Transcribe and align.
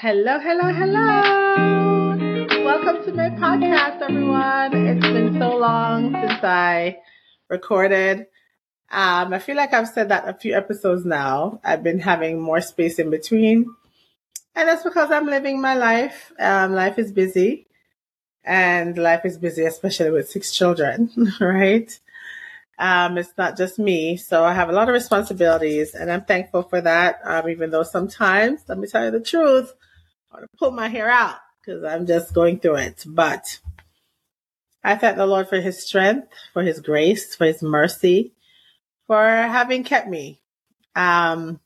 Hello, 0.00 0.38
hello, 0.38 0.72
hello. 0.72 2.16
Welcome 2.64 3.04
to 3.04 3.12
my 3.12 3.28
podcast, 3.36 4.00
everyone. 4.00 4.74
It's 4.74 5.06
been 5.06 5.38
so 5.38 5.54
long 5.58 6.14
since 6.14 6.42
I 6.42 7.00
recorded. 7.50 8.20
Um, 8.90 9.34
I 9.34 9.38
feel 9.40 9.56
like 9.56 9.74
I've 9.74 9.88
said 9.88 10.08
that 10.08 10.26
a 10.26 10.32
few 10.32 10.56
episodes 10.56 11.04
now. 11.04 11.60
I've 11.62 11.82
been 11.82 12.00
having 12.00 12.40
more 12.40 12.62
space 12.62 12.98
in 12.98 13.10
between. 13.10 13.66
And 14.54 14.70
that's 14.70 14.84
because 14.84 15.10
I'm 15.10 15.26
living 15.26 15.60
my 15.60 15.74
life. 15.74 16.32
Um, 16.38 16.72
life 16.72 16.98
is 16.98 17.12
busy. 17.12 17.66
And 18.42 18.96
life 18.96 19.26
is 19.26 19.36
busy, 19.36 19.66
especially 19.66 20.12
with 20.12 20.30
six 20.30 20.50
children, 20.50 21.10
right? 21.42 22.00
Um, 22.78 23.18
it's 23.18 23.34
not 23.36 23.58
just 23.58 23.78
me. 23.78 24.16
So 24.16 24.44
I 24.44 24.54
have 24.54 24.70
a 24.70 24.72
lot 24.72 24.88
of 24.88 24.94
responsibilities 24.94 25.94
and 25.94 26.10
I'm 26.10 26.24
thankful 26.24 26.62
for 26.62 26.80
that. 26.80 27.20
Um, 27.22 27.50
even 27.50 27.68
though 27.68 27.82
sometimes, 27.82 28.62
let 28.66 28.78
me 28.78 28.86
tell 28.86 29.04
you 29.04 29.10
the 29.10 29.20
truth, 29.20 29.74
I 30.30 30.36
want 30.36 30.50
to 30.50 30.58
pull 30.58 30.70
my 30.70 30.88
hair 30.88 31.10
out 31.10 31.36
because 31.60 31.84
I'm 31.84 32.06
just 32.06 32.32
going 32.32 32.60
through 32.60 32.76
it. 32.76 33.04
But 33.06 33.58
I 34.84 34.96
thank 34.96 35.16
the 35.16 35.26
Lord 35.26 35.48
for 35.48 35.60
his 35.60 35.84
strength, 35.84 36.28
for 36.52 36.62
his 36.62 36.80
grace, 36.80 37.34
for 37.34 37.46
his 37.46 37.62
mercy, 37.62 38.32
for 39.06 39.24
having 39.24 39.84
kept 39.84 40.08
me. 40.08 40.40
Um, 40.94 41.60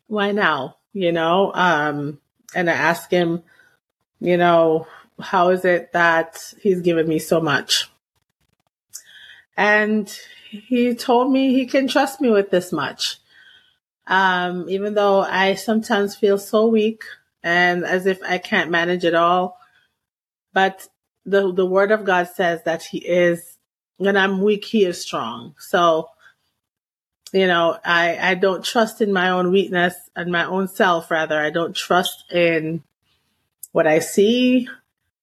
why 0.06 0.32
now? 0.32 0.76
You 0.92 1.12
know, 1.12 1.52
um, 1.54 2.20
and 2.54 2.68
I 2.68 2.74
asked 2.74 3.10
him, 3.10 3.42
you 4.20 4.36
know, 4.36 4.86
how 5.18 5.50
is 5.50 5.64
it 5.64 5.92
that 5.92 6.54
he's 6.60 6.80
given 6.80 7.08
me 7.08 7.18
so 7.18 7.40
much? 7.40 7.90
And 9.56 10.08
he 10.50 10.94
told 10.94 11.32
me 11.32 11.54
he 11.54 11.66
can 11.66 11.88
trust 11.88 12.20
me 12.20 12.30
with 12.30 12.50
this 12.50 12.72
much. 12.72 13.18
Um, 14.06 14.68
even 14.68 14.94
though 14.94 15.20
I 15.20 15.54
sometimes 15.54 16.16
feel 16.16 16.36
so 16.36 16.66
weak 16.66 17.04
and 17.42 17.84
as 17.84 18.06
if 18.06 18.22
I 18.22 18.38
can't 18.38 18.70
manage 18.70 19.04
it 19.04 19.14
all. 19.14 19.58
But 20.52 20.86
the, 21.24 21.52
the 21.52 21.66
word 21.66 21.90
of 21.90 22.04
God 22.04 22.28
says 22.28 22.62
that 22.64 22.82
he 22.82 22.98
is, 22.98 23.58
when 23.96 24.16
I'm 24.16 24.42
weak, 24.42 24.64
he 24.64 24.84
is 24.84 25.00
strong. 25.00 25.54
So, 25.58 26.08
you 27.32 27.46
know, 27.46 27.78
I, 27.84 28.18
I 28.20 28.34
don't 28.34 28.64
trust 28.64 29.00
in 29.00 29.12
my 29.12 29.30
own 29.30 29.50
weakness 29.52 29.94
and 30.14 30.30
my 30.30 30.44
own 30.44 30.68
self, 30.68 31.10
rather. 31.10 31.40
I 31.40 31.50
don't 31.50 31.74
trust 31.74 32.30
in 32.30 32.82
what 33.72 33.86
I 33.86 34.00
see, 34.00 34.68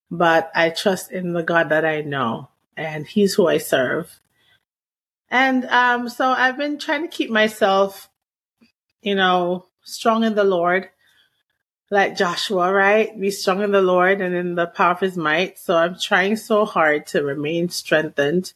but 0.09 0.51
I 0.55 0.71
trust 0.71 1.11
in 1.11 1.33
the 1.33 1.43
God 1.43 1.69
that 1.69 1.85
I 1.85 2.01
know 2.01 2.49
and 2.75 3.05
he's 3.05 3.33
who 3.33 3.47
I 3.47 3.57
serve. 3.57 4.19
And 5.29 5.65
um, 5.65 6.09
so 6.09 6.29
I've 6.29 6.57
been 6.57 6.79
trying 6.79 7.03
to 7.03 7.15
keep 7.15 7.29
myself, 7.29 8.09
you 9.01 9.15
know, 9.15 9.65
strong 9.83 10.23
in 10.23 10.33
the 10.33 10.43
Lord, 10.43 10.89
like 11.91 12.15
Joshua, 12.15 12.71
right? 12.71 13.19
Be 13.19 13.31
strong 13.31 13.61
in 13.61 13.71
the 13.71 13.81
Lord 13.81 14.21
and 14.21 14.35
in 14.35 14.55
the 14.55 14.67
power 14.67 14.91
of 14.91 14.99
his 14.99 15.17
might. 15.17 15.57
So 15.57 15.75
I'm 15.75 15.97
trying 15.99 16.35
so 16.35 16.65
hard 16.65 17.07
to 17.07 17.23
remain 17.23 17.69
strengthened. 17.69 18.53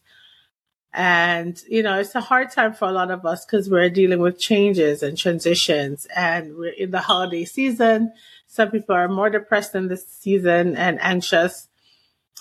And, 0.93 1.59
you 1.67 1.81
know, 1.81 1.99
it's 1.99 2.13
a 2.13 2.21
hard 2.21 2.51
time 2.51 2.73
for 2.73 2.87
a 2.87 2.91
lot 2.91 3.09
of 3.09 3.25
us 3.25 3.45
because 3.45 3.67
we're 3.67 3.89
dealing 3.89 4.19
with 4.19 4.39
changes 4.39 5.01
and 5.01 5.17
transitions 5.17 6.05
and 6.15 6.55
we're 6.55 6.73
in 6.73 6.91
the 6.91 6.99
holiday 6.99 7.45
season. 7.45 8.13
Some 8.45 8.69
people 8.69 8.95
are 8.95 9.07
more 9.07 9.31
depressed 9.31 9.73
in 9.73 9.87
this 9.87 10.07
season 10.07 10.77
and 10.77 11.01
anxious, 11.01 11.67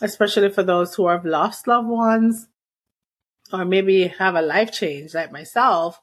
especially 0.02 0.50
for 0.50 0.62
those 0.62 0.94
who 0.94 1.08
have 1.08 1.24
lost 1.24 1.66
loved 1.66 1.88
ones 1.88 2.48
or 3.50 3.64
maybe 3.64 4.08
have 4.08 4.34
a 4.34 4.42
life 4.42 4.72
change 4.72 5.14
like 5.14 5.32
myself, 5.32 5.98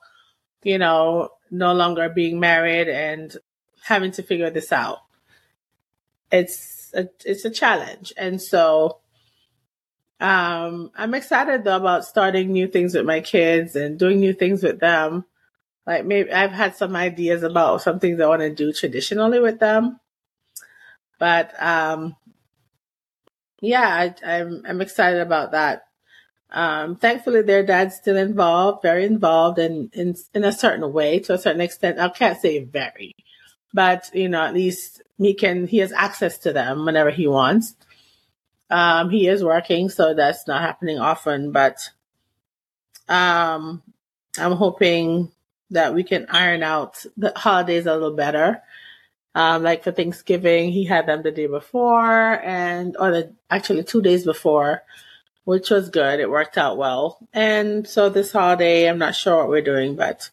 you 0.63 0.79
know, 0.79 1.29
no 1.51 1.73
longer 1.73 2.09
being 2.09 2.39
married 2.39 2.89
and 2.89 3.37
having 3.89 4.11
to 4.11 4.23
figure 4.23 4.49
this 4.49 4.71
out. 4.71 4.99
It's 6.31 6.91
a, 6.93 7.09
it's 7.25 7.43
a 7.43 7.49
challenge. 7.49 8.13
And 8.15 8.41
so, 8.41 8.99
um, 10.21 10.91
I'm 10.95 11.13
excited 11.13 11.63
though 11.63 11.75
about 11.75 12.05
starting 12.05 12.51
new 12.51 12.67
things 12.67 12.93
with 12.93 13.05
my 13.05 13.19
kids 13.19 13.75
and 13.75 13.99
doing 13.99 14.19
new 14.19 14.33
things 14.33 14.63
with 14.63 14.79
them. 14.79 15.25
Like 15.85 16.05
maybe 16.05 16.31
I've 16.31 16.51
had 16.51 16.75
some 16.75 16.95
ideas 16.95 17.43
about 17.43 17.81
some 17.81 17.99
things 17.99 18.21
I 18.21 18.27
want 18.27 18.41
to 18.41 18.53
do 18.53 18.71
traditionally 18.71 19.39
with 19.39 19.59
them. 19.59 19.99
But, 21.19 21.51
um, 21.61 22.15
yeah, 23.61 23.87
I, 23.87 24.15
I'm, 24.23 24.63
I'm 24.65 24.81
excited 24.81 25.19
about 25.19 25.51
that 25.51 25.89
um, 26.51 26.95
thankfully, 26.95 27.43
their 27.43 27.63
dad's 27.63 27.95
still 27.95 28.17
involved, 28.17 28.81
very 28.81 29.05
involved, 29.05 29.59
and 29.59 29.93
in, 29.93 30.15
in 30.33 30.43
a 30.43 30.51
certain 30.51 30.91
way, 30.91 31.19
to 31.19 31.33
a 31.33 31.37
certain 31.37 31.61
extent. 31.61 31.99
I 31.99 32.09
can't 32.09 32.39
say 32.39 32.63
very, 32.63 33.15
but 33.73 34.09
you 34.13 34.29
know, 34.29 34.43
at 34.43 34.53
least 34.53 35.01
he 35.17 35.33
can. 35.33 35.67
He 35.67 35.77
has 35.79 35.91
access 35.91 36.37
to 36.39 36.53
them 36.53 36.85
whenever 36.85 37.09
he 37.09 37.27
wants. 37.27 37.75
Um, 38.69 39.09
he 39.09 39.27
is 39.27 39.43
working, 39.43 39.89
so 39.89 40.13
that's 40.13 40.47
not 40.47 40.61
happening 40.61 40.99
often. 40.99 41.51
But 41.51 41.89
um, 43.07 43.81
I'm 44.37 44.53
hoping 44.53 45.31
that 45.71 45.93
we 45.93 46.03
can 46.03 46.27
iron 46.29 46.63
out 46.63 47.05
the 47.17 47.33
holidays 47.35 47.85
a 47.85 47.93
little 47.93 48.15
better. 48.15 48.61
Um, 49.35 49.63
like 49.63 49.83
for 49.83 49.91
Thanksgiving, 49.91 50.71
he 50.71 50.85
had 50.85 51.05
them 51.05 51.21
the 51.21 51.31
day 51.31 51.47
before, 51.47 52.41
and 52.43 52.97
or 52.97 53.11
the 53.11 53.35
actually 53.49 53.83
two 53.83 54.01
days 54.01 54.25
before 54.25 54.83
which 55.49 55.71
was 55.71 55.89
good. 55.89 56.19
It 56.19 56.29
worked 56.29 56.59
out 56.59 56.77
well. 56.77 57.17
And 57.33 57.87
so 57.87 58.09
this 58.09 58.31
holiday, 58.31 58.87
I'm 58.87 58.99
not 58.99 59.15
sure 59.15 59.37
what 59.37 59.49
we're 59.49 59.63
doing, 59.63 59.95
but 59.95 60.29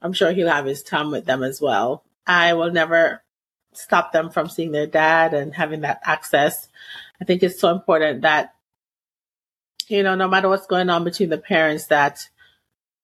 I'm 0.00 0.14
sure 0.14 0.32
he'll 0.32 0.48
have 0.48 0.64
his 0.64 0.82
time 0.82 1.10
with 1.10 1.26
them 1.26 1.42
as 1.42 1.60
well. 1.60 2.02
I 2.28 2.54
will 2.54 2.70
never 2.70 3.22
stop 3.72 4.12
them 4.12 4.30
from 4.30 4.48
seeing 4.48 4.72
their 4.72 4.86
dad 4.86 5.34
and 5.34 5.54
having 5.54 5.80
that 5.80 6.00
access. 6.04 6.68
I 7.20 7.24
think 7.24 7.42
it's 7.42 7.58
so 7.58 7.70
important 7.70 8.22
that, 8.22 8.54
you 9.88 10.02
know, 10.02 10.14
no 10.14 10.28
matter 10.28 10.48
what's 10.48 10.66
going 10.66 10.90
on 10.90 11.04
between 11.04 11.30
the 11.30 11.38
parents, 11.38 11.86
that 11.86 12.28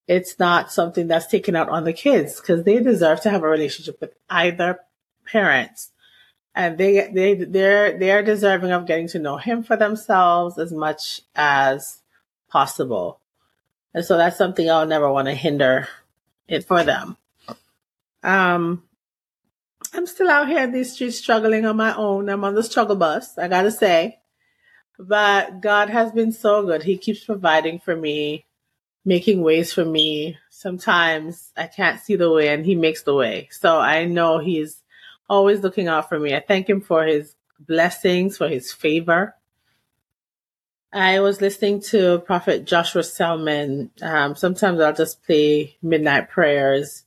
it's 0.06 0.38
not 0.38 0.71
something 0.71 1.09
that's 1.09 1.26
taken 1.26 1.56
out 1.56 1.71
on 1.71 1.85
the 1.85 1.93
kids 1.93 2.41
because 2.41 2.65
they 2.65 2.81
deserve 2.81 3.23
to 3.23 3.31
have 3.31 3.43
a 3.43 3.49
relationship 3.49 4.00
with 4.00 4.12
either 4.29 4.81
parents 5.25 5.91
and 6.55 6.79
they 6.79 7.11
they 7.12 7.35
they're 7.35 7.99
they're 7.99 8.23
deserving 8.23 8.70
of 8.70 8.87
getting 8.87 9.09
to 9.09 9.19
know 9.19 9.37
him 9.37 9.62
for 9.62 9.77
themselves 9.77 10.59
as 10.59 10.73
much 10.73 11.23
as 11.35 12.03
possible. 12.49 13.20
And 13.93 14.05
so 14.05 14.17
that's 14.17 14.38
something 14.38 14.70
I'll 14.70 14.87
never 14.87 15.11
want 15.11 15.29
to 15.29 15.35
hinder 15.35 15.88
it 16.47 16.65
for 16.65 16.85
them. 16.85 17.17
Um 18.23 18.82
I'm 19.94 20.06
still 20.06 20.29
out 20.29 20.49
here 20.49 20.64
in 20.64 20.73
these 20.73 20.93
streets 20.93 21.19
struggling 21.19 21.64
on 21.64 21.76
my 21.76 21.94
own. 21.94 22.29
I'm 22.29 22.43
on 22.44 22.56
the 22.56 22.64
struggle 22.64 22.96
bus, 22.96 23.38
I 23.38 23.46
gotta 23.46 23.70
say. 23.70 24.19
But 24.99 25.61
God 25.61 25.88
has 25.88 26.11
been 26.11 26.32
so 26.32 26.64
good. 26.64 26.82
He 26.82 26.96
keeps 26.96 27.25
providing 27.25 27.79
for 27.79 27.94
me, 27.94 28.44
making 29.05 29.43
ways 29.43 29.73
for 29.73 29.85
me. 29.85 30.37
Sometimes 30.50 31.52
I 31.56 31.69
can't 31.69 32.00
see 32.00 32.17
the 32.17 32.31
way 32.31 32.49
and 32.49 32.67
he 32.67 32.75
makes 32.75 33.02
the 33.02 33.14
way. 33.14 33.49
So 33.52 33.79
I 33.79 34.05
know 34.05 34.38
he's 34.38 34.82
always 35.29 35.61
looking 35.61 35.87
out 35.87 36.08
for 36.08 36.19
me. 36.19 36.35
I 36.35 36.41
thank 36.41 36.69
him 36.69 36.81
for 36.81 37.05
his 37.05 37.37
blessings, 37.61 38.37
for 38.37 38.49
his 38.49 38.73
favor. 38.73 39.37
I 40.93 41.20
was 41.20 41.41
listening 41.41 41.81
to 41.82 42.19
Prophet 42.20 42.64
Joshua 42.64 43.05
Selman. 43.05 43.91
Um, 44.02 44.35
sometimes 44.35 44.81
I'll 44.81 44.93
just 44.93 45.25
play 45.25 45.76
midnight 45.82 46.31
prayers 46.31 47.05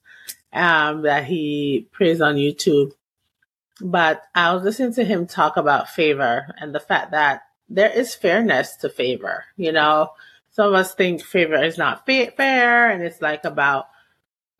um, 0.53 1.03
that 1.03 1.25
he 1.25 1.87
prays 1.91 2.21
on 2.21 2.35
YouTube. 2.35 2.93
But 3.81 4.23
I 4.33 4.53
was 4.53 4.63
listening 4.63 4.93
to 4.93 5.03
him 5.03 5.27
talk 5.27 5.57
about 5.57 5.89
favor 5.89 6.53
and 6.59 6.73
the 6.73 6.79
fact 6.79 7.11
that 7.11 7.43
there 7.69 7.91
is 7.91 8.15
fairness 8.15 8.75
to 8.77 8.89
favor. 8.89 9.45
You 9.55 9.71
know, 9.71 10.11
some 10.51 10.69
of 10.69 10.73
us 10.73 10.95
think 10.95 11.21
favor 11.21 11.61
is 11.63 11.77
not 11.77 12.05
fair, 12.05 12.89
and 12.89 13.03
it's 13.03 13.21
like 13.21 13.45
about 13.45 13.87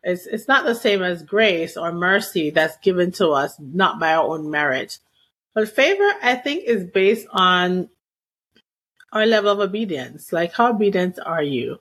it's 0.02 0.26
it's 0.26 0.46
not 0.46 0.64
the 0.64 0.74
same 0.74 1.02
as 1.02 1.22
grace 1.22 1.76
or 1.76 1.90
mercy 1.90 2.50
that's 2.50 2.76
given 2.78 3.10
to 3.12 3.30
us 3.30 3.56
not 3.58 3.98
by 3.98 4.14
our 4.14 4.28
own 4.28 4.50
merit. 4.50 4.98
But 5.54 5.68
favor, 5.68 6.08
I 6.22 6.36
think, 6.36 6.64
is 6.64 6.84
based 6.84 7.26
on 7.30 7.88
our 9.12 9.26
level 9.26 9.50
of 9.50 9.58
obedience. 9.58 10.32
Like, 10.32 10.52
how 10.52 10.70
obedient 10.70 11.18
are 11.24 11.42
you 11.42 11.80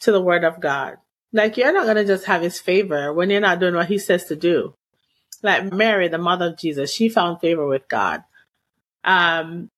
to 0.00 0.12
the 0.12 0.22
word 0.22 0.44
of 0.44 0.60
God? 0.60 0.96
Like, 1.32 1.56
you're 1.56 1.72
not 1.72 1.92
to 1.94 2.04
just 2.04 2.26
have 2.26 2.42
his 2.42 2.60
favor 2.60 3.12
when 3.12 3.30
you're 3.30 3.40
not 3.40 3.60
doing 3.60 3.74
what 3.74 3.86
he 3.88 3.98
says 3.98 4.24
to 4.26 4.36
do. 4.36 4.74
Like 5.42 5.72
Mary, 5.72 6.08
the 6.08 6.18
mother 6.18 6.46
of 6.46 6.58
Jesus, 6.58 6.92
she 6.92 7.08
found 7.08 7.40
favor 7.40 7.66
with 7.66 7.88
God. 7.88 8.24
Um, 9.04 9.70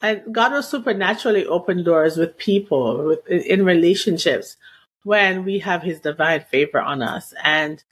and 0.00 0.22
God 0.32 0.52
will 0.52 0.62
supernaturally 0.62 1.46
open 1.46 1.84
doors 1.84 2.16
with 2.16 2.38
people, 2.38 3.04
with, 3.04 3.26
in 3.28 3.64
relationships, 3.64 4.56
when 5.04 5.44
we 5.44 5.58
have 5.60 5.82
His 5.82 6.00
divine 6.00 6.44
favor 6.50 6.80
on 6.80 7.02
us. 7.02 7.34
And 7.42 7.82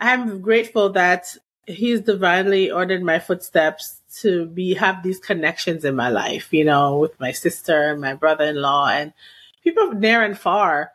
I'm 0.00 0.40
grateful 0.40 0.90
that 0.90 1.36
He's 1.66 2.00
divinely 2.00 2.70
ordered 2.70 3.02
my 3.02 3.18
footsteps 3.18 4.02
to 4.20 4.46
be 4.46 4.74
have 4.74 5.02
these 5.02 5.18
connections 5.18 5.84
in 5.84 5.96
my 5.96 6.08
life. 6.08 6.52
You 6.52 6.64
know, 6.64 6.98
with 6.98 7.18
my 7.18 7.32
sister, 7.32 7.96
my 7.96 8.14
brother-in-law, 8.14 8.88
and 8.88 9.12
people 9.62 9.92
near 9.92 10.22
and 10.22 10.38
far. 10.38 10.92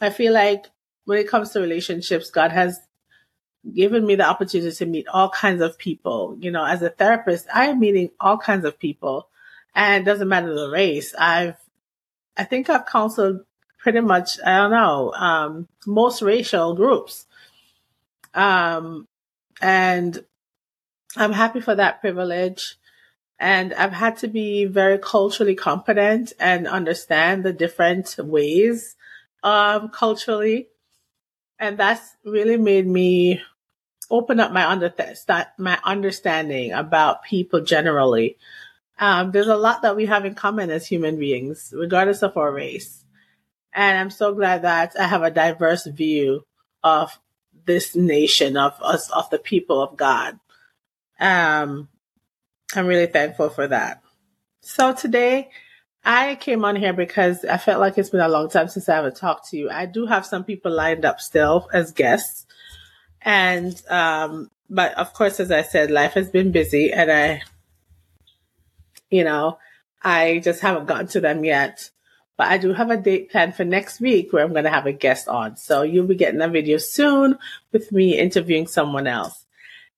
I 0.00 0.10
feel 0.10 0.32
like 0.32 0.66
when 1.04 1.18
it 1.18 1.28
comes 1.28 1.50
to 1.50 1.60
relationships, 1.60 2.30
God 2.30 2.52
has 2.52 2.80
given 3.72 4.06
me 4.06 4.14
the 4.14 4.28
opportunity 4.28 4.74
to 4.74 4.86
meet 4.86 5.08
all 5.08 5.30
kinds 5.30 5.62
of 5.62 5.78
people. 5.78 6.36
You 6.40 6.50
know, 6.50 6.64
as 6.64 6.82
a 6.82 6.90
therapist, 6.90 7.46
I 7.52 7.66
am 7.66 7.80
meeting 7.80 8.10
all 8.20 8.38
kinds 8.38 8.64
of 8.64 8.78
people 8.78 9.28
and 9.74 10.02
it 10.02 10.10
doesn't 10.10 10.28
matter 10.28 10.54
the 10.54 10.70
race. 10.70 11.14
I've, 11.18 11.56
I 12.36 12.44
think 12.44 12.68
I've 12.68 12.86
counseled 12.86 13.40
pretty 13.78 14.00
much, 14.00 14.38
I 14.44 14.56
don't 14.58 14.70
know, 14.70 15.12
um, 15.12 15.68
most 15.86 16.22
racial 16.22 16.74
groups. 16.74 17.26
Um, 18.32 19.06
and 19.60 20.24
I'm 21.16 21.32
happy 21.32 21.60
for 21.60 21.74
that 21.74 22.00
privilege. 22.00 22.76
And 23.38 23.74
I've 23.74 23.92
had 23.92 24.18
to 24.18 24.28
be 24.28 24.64
very 24.64 24.98
culturally 24.98 25.54
competent 25.54 26.32
and 26.38 26.66
understand 26.66 27.44
the 27.44 27.52
different 27.52 28.16
ways, 28.18 28.96
um, 29.42 29.88
culturally. 29.90 30.68
And 31.64 31.78
that's 31.78 32.16
really 32.24 32.56
made 32.56 32.86
me 32.86 33.40
open 34.10 34.38
up 34.38 34.52
my 34.52 34.66
understand 34.66 35.16
my 35.58 35.78
understanding 35.84 36.72
about 36.72 37.24
people 37.24 37.62
generally 37.62 38.36
um, 38.98 39.32
there's 39.32 39.48
a 39.48 39.56
lot 39.56 39.82
that 39.82 39.96
we 39.96 40.06
have 40.06 40.24
in 40.24 40.34
common 40.34 40.70
as 40.70 40.86
human 40.86 41.18
beings, 41.18 41.72
regardless 41.76 42.22
of 42.22 42.36
our 42.36 42.52
race. 42.52 43.04
And 43.72 43.98
I'm 43.98 44.10
so 44.10 44.32
glad 44.34 44.62
that 44.62 44.94
I 44.98 45.06
have 45.06 45.22
a 45.22 45.30
diverse 45.30 45.86
view 45.86 46.46
of 46.82 47.18
this 47.66 47.96
nation, 47.96 48.56
of 48.56 48.74
us, 48.80 49.10
of 49.10 49.30
the 49.30 49.38
people 49.38 49.82
of 49.82 49.96
God. 49.96 50.38
Um, 51.18 51.88
I'm 52.74 52.86
really 52.86 53.06
thankful 53.06 53.48
for 53.48 53.66
that. 53.66 54.02
So 54.60 54.92
today 54.92 55.50
I 56.04 56.34
came 56.36 56.64
on 56.64 56.76
here 56.76 56.92
because 56.92 57.44
I 57.44 57.56
felt 57.56 57.80
like 57.80 57.96
it's 57.96 58.10
been 58.10 58.20
a 58.20 58.28
long 58.28 58.50
time 58.50 58.68
since 58.68 58.88
I 58.88 58.96
haven't 58.96 59.16
talked 59.16 59.50
to 59.50 59.56
you. 59.56 59.70
I 59.70 59.86
do 59.86 60.06
have 60.06 60.26
some 60.26 60.44
people 60.44 60.72
lined 60.72 61.04
up 61.04 61.20
still 61.20 61.68
as 61.72 61.92
guests. 61.92 62.46
And, 63.22 63.80
um, 63.88 64.50
but 64.68 64.92
of 64.94 65.14
course, 65.14 65.40
as 65.40 65.50
I 65.50 65.62
said, 65.62 65.90
life 65.90 66.12
has 66.12 66.30
been 66.30 66.52
busy 66.52 66.92
and 66.92 67.10
I 67.10 67.42
you 69.14 69.22
know, 69.22 69.58
I 70.02 70.40
just 70.40 70.60
haven't 70.60 70.86
gotten 70.86 71.06
to 71.08 71.20
them 71.20 71.44
yet. 71.44 71.90
But 72.36 72.48
I 72.48 72.58
do 72.58 72.72
have 72.72 72.90
a 72.90 72.96
date 72.96 73.30
planned 73.30 73.54
for 73.54 73.64
next 73.64 74.00
week 74.00 74.32
where 74.32 74.44
I'm 74.44 74.52
going 74.52 74.64
to 74.64 74.70
have 74.70 74.86
a 74.86 74.92
guest 74.92 75.28
on. 75.28 75.56
So 75.56 75.82
you'll 75.82 76.08
be 76.08 76.16
getting 76.16 76.42
a 76.42 76.48
video 76.48 76.78
soon 76.78 77.38
with 77.70 77.92
me 77.92 78.18
interviewing 78.18 78.66
someone 78.66 79.06
else. 79.06 79.46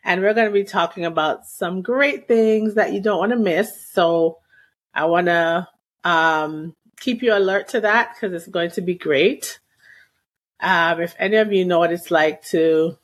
And 0.04 0.20
we're 0.20 0.34
going 0.34 0.48
to 0.48 0.52
be 0.52 0.64
talking 0.64 1.06
about 1.06 1.46
some 1.46 1.80
great 1.80 2.28
things 2.28 2.74
that 2.74 2.92
you 2.92 3.00
don't 3.00 3.18
want 3.18 3.32
to 3.32 3.38
miss. 3.38 3.90
So 3.90 4.38
I 4.94 5.06
want 5.06 5.28
to 5.28 5.66
um, 6.06 6.76
keep 7.00 7.20
you 7.22 7.34
alert 7.34 7.68
to 7.68 7.80
that 7.80 8.14
because 8.14 8.32
it's 8.32 8.48
going 8.48 8.70
to 8.70 8.80
be 8.80 8.94
great. 8.94 9.58
Um, 10.60 11.00
if 11.00 11.16
any 11.18 11.36
of 11.36 11.52
you 11.52 11.64
know 11.64 11.80
what 11.80 11.92
it's 11.92 12.12
like 12.12 12.42
to 12.46 12.96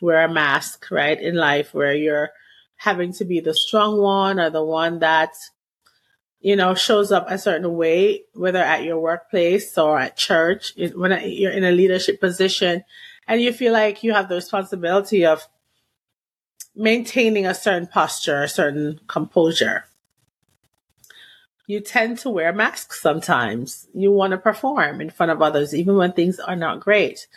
wear 0.00 0.24
a 0.24 0.32
mask, 0.32 0.90
right, 0.90 1.20
in 1.20 1.34
life 1.34 1.74
where 1.74 1.94
you're 1.94 2.30
having 2.76 3.12
to 3.12 3.24
be 3.26 3.40
the 3.40 3.52
strong 3.52 4.00
one 4.00 4.40
or 4.40 4.48
the 4.48 4.64
one 4.64 5.00
that, 5.00 5.34
you 6.40 6.56
know, 6.56 6.74
shows 6.74 7.12
up 7.12 7.26
a 7.28 7.36
certain 7.36 7.76
way, 7.76 8.22
whether 8.32 8.60
at 8.60 8.82
your 8.82 8.98
workplace 8.98 9.76
or 9.76 9.98
at 9.98 10.16
church, 10.16 10.72
when 10.94 11.10
you're 11.28 11.52
in 11.52 11.64
a 11.64 11.72
leadership 11.72 12.18
position 12.18 12.82
and 13.26 13.42
you 13.42 13.52
feel 13.52 13.74
like 13.74 14.02
you 14.02 14.14
have 14.14 14.28
the 14.28 14.36
responsibility 14.36 15.26
of 15.26 15.46
maintaining 16.74 17.44
a 17.46 17.54
certain 17.54 17.88
posture, 17.88 18.42
a 18.42 18.48
certain 18.48 19.00
composure. 19.06 19.84
You 21.68 21.80
tend 21.80 22.18
to 22.20 22.30
wear 22.30 22.52
masks 22.52 23.00
sometimes. 23.00 23.86
You 23.94 24.10
want 24.10 24.32
to 24.32 24.38
perform 24.38 25.00
in 25.00 25.10
front 25.10 25.30
of 25.30 25.40
others, 25.40 25.72
even 25.72 25.94
when 25.94 26.12
things 26.12 26.40
are 26.40 26.56
not 26.56 26.80
great. 26.80 27.28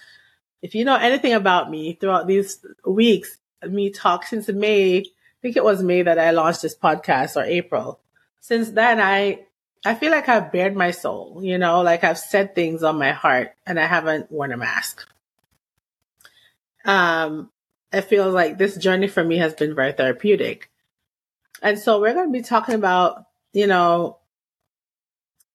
If 0.63 0.74
you 0.74 0.86
know 0.86 0.95
anything 0.95 1.33
about 1.33 1.69
me 1.69 1.94
throughout 1.94 2.25
these 2.25 2.66
weeks, 2.83 3.38
me 3.62 3.92
talk 3.92 4.25
since 4.25 4.48
May 4.48 5.06
I 5.42 5.42
think 5.42 5.57
it 5.57 5.63
was 5.63 5.81
May 5.81 6.04
that 6.04 6.19
I 6.19 6.30
launched 6.31 6.62
this 6.62 6.78
podcast 6.78 7.36
or 7.36 7.44
April. 7.44 8.00
Since 8.42 8.69
then, 8.69 9.00
I, 9.00 9.45
I 9.83 9.95
feel 9.95 10.12
like 10.12 10.30
I've 10.30 10.51
bared 10.51 10.75
my 10.75 10.92
soul, 10.92 11.42
you 11.44 11.57
know, 11.57 11.81
like 11.81 12.03
I've 12.03 12.20
said 12.20 12.53
things 12.53 12.84
on 12.84 13.00
my 13.00 13.12
heart 13.12 13.55
and 13.65 13.79
I 13.79 13.88
haven't 13.88 14.32
worn 14.32 14.51
a 14.51 14.58
mask. 14.58 15.03
Um, 16.86 17.50
it 17.91 18.01
feels 18.01 18.36
like 18.36 18.60
this 18.60 18.77
journey 18.77 19.08
for 19.08 19.24
me 19.24 19.38
has 19.38 19.55
been 19.55 19.74
very 19.74 19.94
therapeutic. 19.94 20.70
And 21.63 21.79
so 21.79 22.00
we're 22.00 22.13
going 22.13 22.32
to 22.32 22.39
be 22.39 22.44
talking 22.44 22.75
about, 22.75 23.25
you 23.51 23.65
know, 23.65 24.20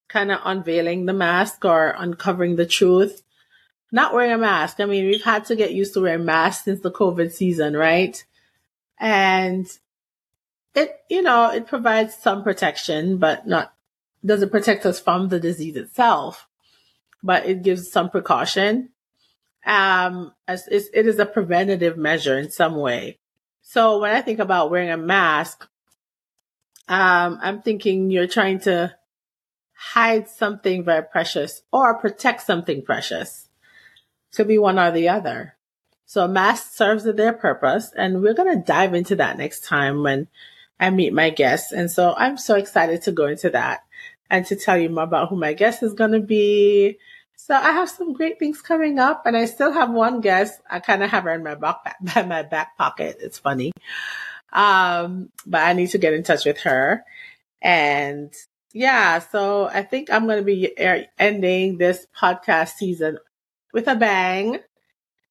kind 0.07 0.31
of 0.31 0.39
unveiling 0.43 1.05
the 1.05 1.13
mask 1.13 1.65
or 1.65 1.95
uncovering 1.97 2.55
the 2.55 2.65
truth. 2.65 3.23
Not 3.91 4.13
wearing 4.13 4.31
a 4.31 4.37
mask. 4.37 4.79
I 4.79 4.85
mean, 4.85 5.05
we've 5.05 5.23
had 5.23 5.45
to 5.45 5.55
get 5.55 5.73
used 5.73 5.93
to 5.93 6.01
wearing 6.01 6.25
masks 6.25 6.65
since 6.65 6.81
the 6.81 6.91
COVID 6.91 7.31
season, 7.31 7.75
right? 7.75 8.23
and 8.99 9.67
it, 10.75 10.95
you 11.09 11.21
know, 11.21 11.51
it 11.51 11.67
provides 11.67 12.15
some 12.15 12.43
protection, 12.43 13.17
but 13.17 13.47
not, 13.47 13.73
doesn't 14.25 14.51
protect 14.51 14.85
us 14.85 14.99
from 14.99 15.29
the 15.29 15.39
disease 15.39 15.75
itself, 15.75 16.47
but 17.23 17.45
it 17.45 17.63
gives 17.63 17.91
some 17.91 18.09
precaution. 18.09 18.89
Um, 19.65 20.33
as 20.47 20.67
it 20.69 20.87
is 20.93 21.19
a 21.19 21.25
preventative 21.25 21.97
measure 21.97 22.37
in 22.37 22.49
some 22.49 22.77
way. 22.77 23.19
So 23.61 23.99
when 23.99 24.15
I 24.15 24.21
think 24.21 24.39
about 24.39 24.71
wearing 24.71 24.91
a 24.91 24.97
mask, 24.97 25.67
um, 26.87 27.37
I'm 27.41 27.61
thinking 27.61 28.09
you're 28.09 28.27
trying 28.27 28.59
to 28.61 28.95
hide 29.77 30.27
something 30.27 30.83
very 30.83 31.03
precious 31.03 31.61
or 31.71 31.99
protect 31.99 32.41
something 32.41 32.81
precious. 32.81 33.47
Could 34.35 34.47
be 34.47 34.57
one 34.57 34.79
or 34.79 34.91
the 34.91 35.09
other. 35.09 35.55
So 36.05 36.25
a 36.25 36.27
mask 36.27 36.73
serves 36.73 37.03
their 37.03 37.33
purpose 37.33 37.91
and 37.95 38.21
we're 38.21 38.33
going 38.33 38.57
to 38.57 38.65
dive 38.65 38.93
into 38.93 39.15
that 39.17 39.37
next 39.37 39.65
time 39.65 40.03
when 40.03 40.27
I 40.79 40.89
meet 40.89 41.13
my 41.13 41.29
guests. 41.29 41.71
And 41.71 41.91
so 41.91 42.13
I'm 42.17 42.37
so 42.37 42.55
excited 42.55 43.03
to 43.03 43.11
go 43.11 43.27
into 43.27 43.49
that 43.51 43.81
and 44.29 44.45
to 44.47 44.55
tell 44.55 44.77
you 44.77 44.89
more 44.89 45.03
about 45.03 45.29
who 45.29 45.35
my 45.35 45.53
guest 45.53 45.83
is 45.83 45.93
going 45.93 46.11
to 46.11 46.19
be. 46.19 46.97
So 47.35 47.53
I 47.55 47.71
have 47.71 47.89
some 47.89 48.13
great 48.13 48.39
things 48.39 48.61
coming 48.61 48.99
up 48.99 49.25
and 49.25 49.37
I 49.37 49.45
still 49.45 49.71
have 49.71 49.91
one 49.91 50.21
guest. 50.21 50.59
I 50.69 50.79
kind 50.79 51.03
of 51.03 51.11
have 51.11 51.25
her 51.25 51.31
in 51.31 51.43
my 51.43 51.55
back, 51.55 51.97
by 52.01 52.21
my 52.27 52.43
back 52.43 52.77
pocket. 52.77 53.17
It's 53.19 53.37
funny. 53.37 53.71
Um, 54.51 55.29
but 55.45 55.61
I 55.61 55.73
need 55.73 55.91
to 55.91 55.97
get 55.97 56.13
in 56.13 56.23
touch 56.23 56.45
with 56.45 56.61
her. 56.61 57.03
And 57.61 58.33
yeah, 58.77 59.17
so 59.17 59.65
I 59.65 59.81
think 59.81 60.11
I'm 60.11 60.27
going 60.27 60.37
to 60.37 60.45
be 60.45 60.71
ending 61.17 61.79
this 61.79 62.05
podcast 62.15 62.75
season 62.75 63.17
with 63.73 63.87
a 63.87 63.95
bang 63.95 64.59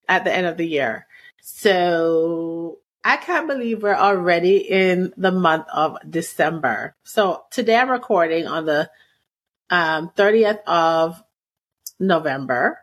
at 0.09 0.25
the 0.25 0.35
end 0.35 0.49
of 0.49 0.57
the 0.57 0.67
year. 0.67 1.07
So 1.43 2.79
I 3.05 3.17
can't 3.17 3.47
believe 3.47 3.85
we're 3.85 3.95
already 3.95 4.57
in 4.57 5.13
the 5.17 5.31
month 5.31 5.67
of 5.73 5.97
December. 6.11 6.97
So 7.05 7.45
today 7.53 7.77
I'm 7.77 7.89
recording 7.89 8.49
on 8.49 8.67
the 8.67 8.91
um, 9.71 10.11
30th 10.17 10.65
of 10.67 11.23
November 12.01 12.81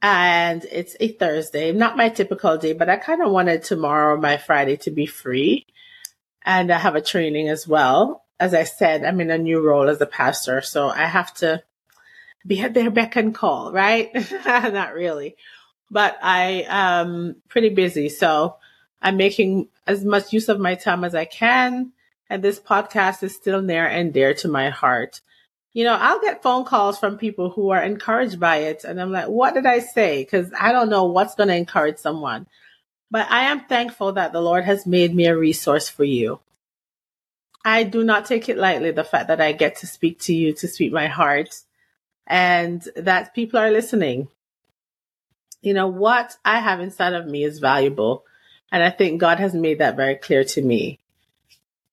and 0.00 0.64
it's 0.70 0.94
a 1.00 1.08
Thursday, 1.08 1.72
not 1.72 1.96
my 1.96 2.10
typical 2.10 2.58
day, 2.58 2.74
but 2.74 2.88
I 2.88 2.96
kind 2.96 3.22
of 3.22 3.32
wanted 3.32 3.64
tomorrow, 3.64 4.20
my 4.20 4.36
Friday, 4.36 4.76
to 4.78 4.92
be 4.92 5.06
free. 5.06 5.66
And 6.44 6.70
I 6.70 6.78
have 6.78 6.94
a 6.94 7.00
training 7.00 7.48
as 7.48 7.66
well. 7.66 8.23
As 8.40 8.54
I 8.54 8.64
said, 8.64 9.04
I'm 9.04 9.20
in 9.20 9.30
a 9.30 9.38
new 9.38 9.60
role 9.60 9.88
as 9.88 10.00
a 10.00 10.06
pastor, 10.06 10.60
so 10.60 10.88
I 10.88 11.06
have 11.06 11.32
to 11.34 11.62
be 12.46 12.60
at 12.60 12.74
their 12.74 12.90
beck 12.90 13.16
and 13.16 13.34
call, 13.34 13.72
right? 13.72 14.10
not 14.44 14.94
really, 14.94 15.36
but 15.90 16.18
I 16.22 16.66
am 16.68 17.36
pretty 17.48 17.70
busy. 17.70 18.08
So 18.08 18.56
I'm 19.00 19.16
making 19.16 19.68
as 19.86 20.04
much 20.04 20.32
use 20.32 20.48
of 20.48 20.60
my 20.60 20.74
time 20.74 21.04
as 21.04 21.14
I 21.14 21.24
can. 21.24 21.92
And 22.28 22.42
this 22.42 22.58
podcast 22.58 23.22
is 23.22 23.34
still 23.34 23.62
near 23.62 23.86
and 23.86 24.12
dear 24.12 24.34
to 24.34 24.48
my 24.48 24.70
heart 24.70 25.20
you 25.74 25.82
know, 25.82 25.96
I'll 26.00 26.20
get 26.20 26.42
phone 26.42 26.64
calls 26.64 26.98
from 26.98 27.18
people 27.18 27.50
who 27.50 27.70
are 27.70 27.82
encouraged 27.82 28.38
by 28.38 28.58
it. 28.58 28.84
And 28.84 29.00
I'm 29.00 29.10
like, 29.10 29.26
what 29.26 29.54
did 29.54 29.66
I 29.66 29.80
say? 29.80 30.22
Because 30.22 30.50
I 30.58 30.70
don't 30.70 30.88
know 30.88 31.04
what's 31.04 31.34
going 31.34 31.48
to 31.48 31.56
encourage 31.56 31.98
someone. 31.98 32.46
But 33.10 33.30
I 33.30 33.46
am 33.46 33.66
thankful 33.66 34.12
that 34.12 34.32
the 34.32 34.40
Lord 34.40 34.64
has 34.64 34.86
made 34.86 35.14
me 35.14 35.26
a 35.26 35.36
resource 35.36 35.88
for 35.88 36.04
you. 36.04 36.38
I 37.64 37.84
do 37.84 38.04
not 38.04 38.26
take 38.26 38.48
it 38.48 38.58
lightly, 38.58 38.90
the 38.90 39.04
fact 39.04 39.28
that 39.28 39.40
I 39.40 39.52
get 39.52 39.76
to 39.76 39.86
speak 39.86 40.20
to 40.20 40.34
you, 40.34 40.52
to 40.54 40.68
speak 40.68 40.92
my 40.92 41.06
heart, 41.06 41.62
and 42.26 42.86
that 42.96 43.34
people 43.34 43.58
are 43.58 43.70
listening. 43.70 44.28
You 45.62 45.72
know, 45.72 45.88
what 45.88 46.36
I 46.44 46.60
have 46.60 46.80
inside 46.80 47.14
of 47.14 47.26
me 47.26 47.42
is 47.42 47.58
valuable. 47.58 48.24
And 48.70 48.82
I 48.82 48.90
think 48.90 49.20
God 49.20 49.38
has 49.38 49.54
made 49.54 49.78
that 49.78 49.96
very 49.96 50.16
clear 50.16 50.44
to 50.44 50.62
me. 50.62 50.98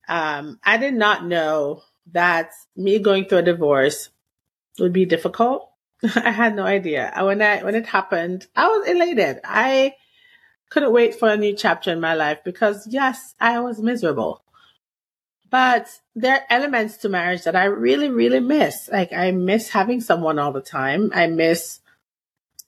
Um, 0.10 0.60
I 0.64 0.78
did 0.78 0.94
not 0.94 1.26
know 1.26 1.84
that 2.12 2.52
me 2.76 3.00
going 3.00 3.26
through 3.26 3.40
a 3.40 3.44
divorce 3.44 4.10
would 4.80 4.92
be 4.92 5.06
difficult. 5.06 5.70
I 6.16 6.32
had 6.32 6.56
no 6.56 6.64
idea. 6.64 7.14
When 7.22 7.42
I 7.42 7.64
when 7.64 7.76
it 7.76 7.86
happened, 7.86 8.48
I 8.56 8.68
was 8.68 8.88
elated. 8.90 9.40
I 9.46 9.96
couldn't 10.70 10.92
wait 10.92 11.16
for 11.16 11.30
a 11.30 11.38
new 11.38 11.56
chapter 11.56 11.92
in 11.92 12.02
my 12.02 12.16
life 12.16 12.40
because 12.44 12.88
yes, 12.88 13.36
I 13.40 13.60
was 13.60 13.80
miserable. 13.80 14.44
But 15.52 16.00
there 16.16 16.36
are 16.36 16.46
elements 16.50 16.98
to 16.98 17.10
marriage 17.10 17.44
that 17.44 17.56
I 17.56 17.66
really, 17.66 18.10
really 18.10 18.40
miss. 18.40 18.90
Like 18.92 19.14
I 19.14 19.32
miss 19.32 19.70
having 19.70 20.02
someone 20.02 20.40
all 20.40 20.52
the 20.52 20.62
time. 20.62 21.12
I 21.14 21.28
miss, 21.28 21.80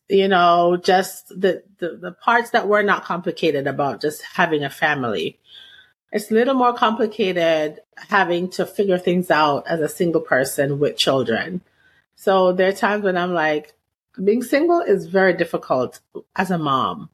you 0.09 0.27
know, 0.27 0.77
just 0.77 1.29
the, 1.29 1.63
the, 1.79 1.97
the 1.97 2.11
parts 2.11 2.51
that 2.51 2.67
were 2.67 2.83
not 2.83 3.05
complicated 3.05 3.65
about 3.65 4.01
just 4.01 4.21
having 4.21 4.63
a 4.63 4.69
family 4.69 5.39
it's 6.13 6.29
a 6.29 6.35
little 6.35 6.53
more 6.53 6.73
complicated 6.73 7.79
having 7.97 8.47
to 8.51 8.67
figure 8.67 8.99
things 8.99 9.31
out 9.31 9.65
as 9.67 9.81
a 9.81 9.89
single 9.89 10.21
person 10.21 10.79
with 10.79 10.95
children. 10.95 11.61
So 12.15 12.53
there 12.53 12.69
are 12.69 12.73
times 12.73 13.03
when 13.03 13.17
I'm 13.17 13.33
like, 13.33 13.73
being 14.23 14.43
single 14.43 14.79
is 14.79 15.07
very 15.07 15.33
difficult 15.33 15.99
as 16.35 16.51
a 16.51 16.59
mom. 16.59 17.09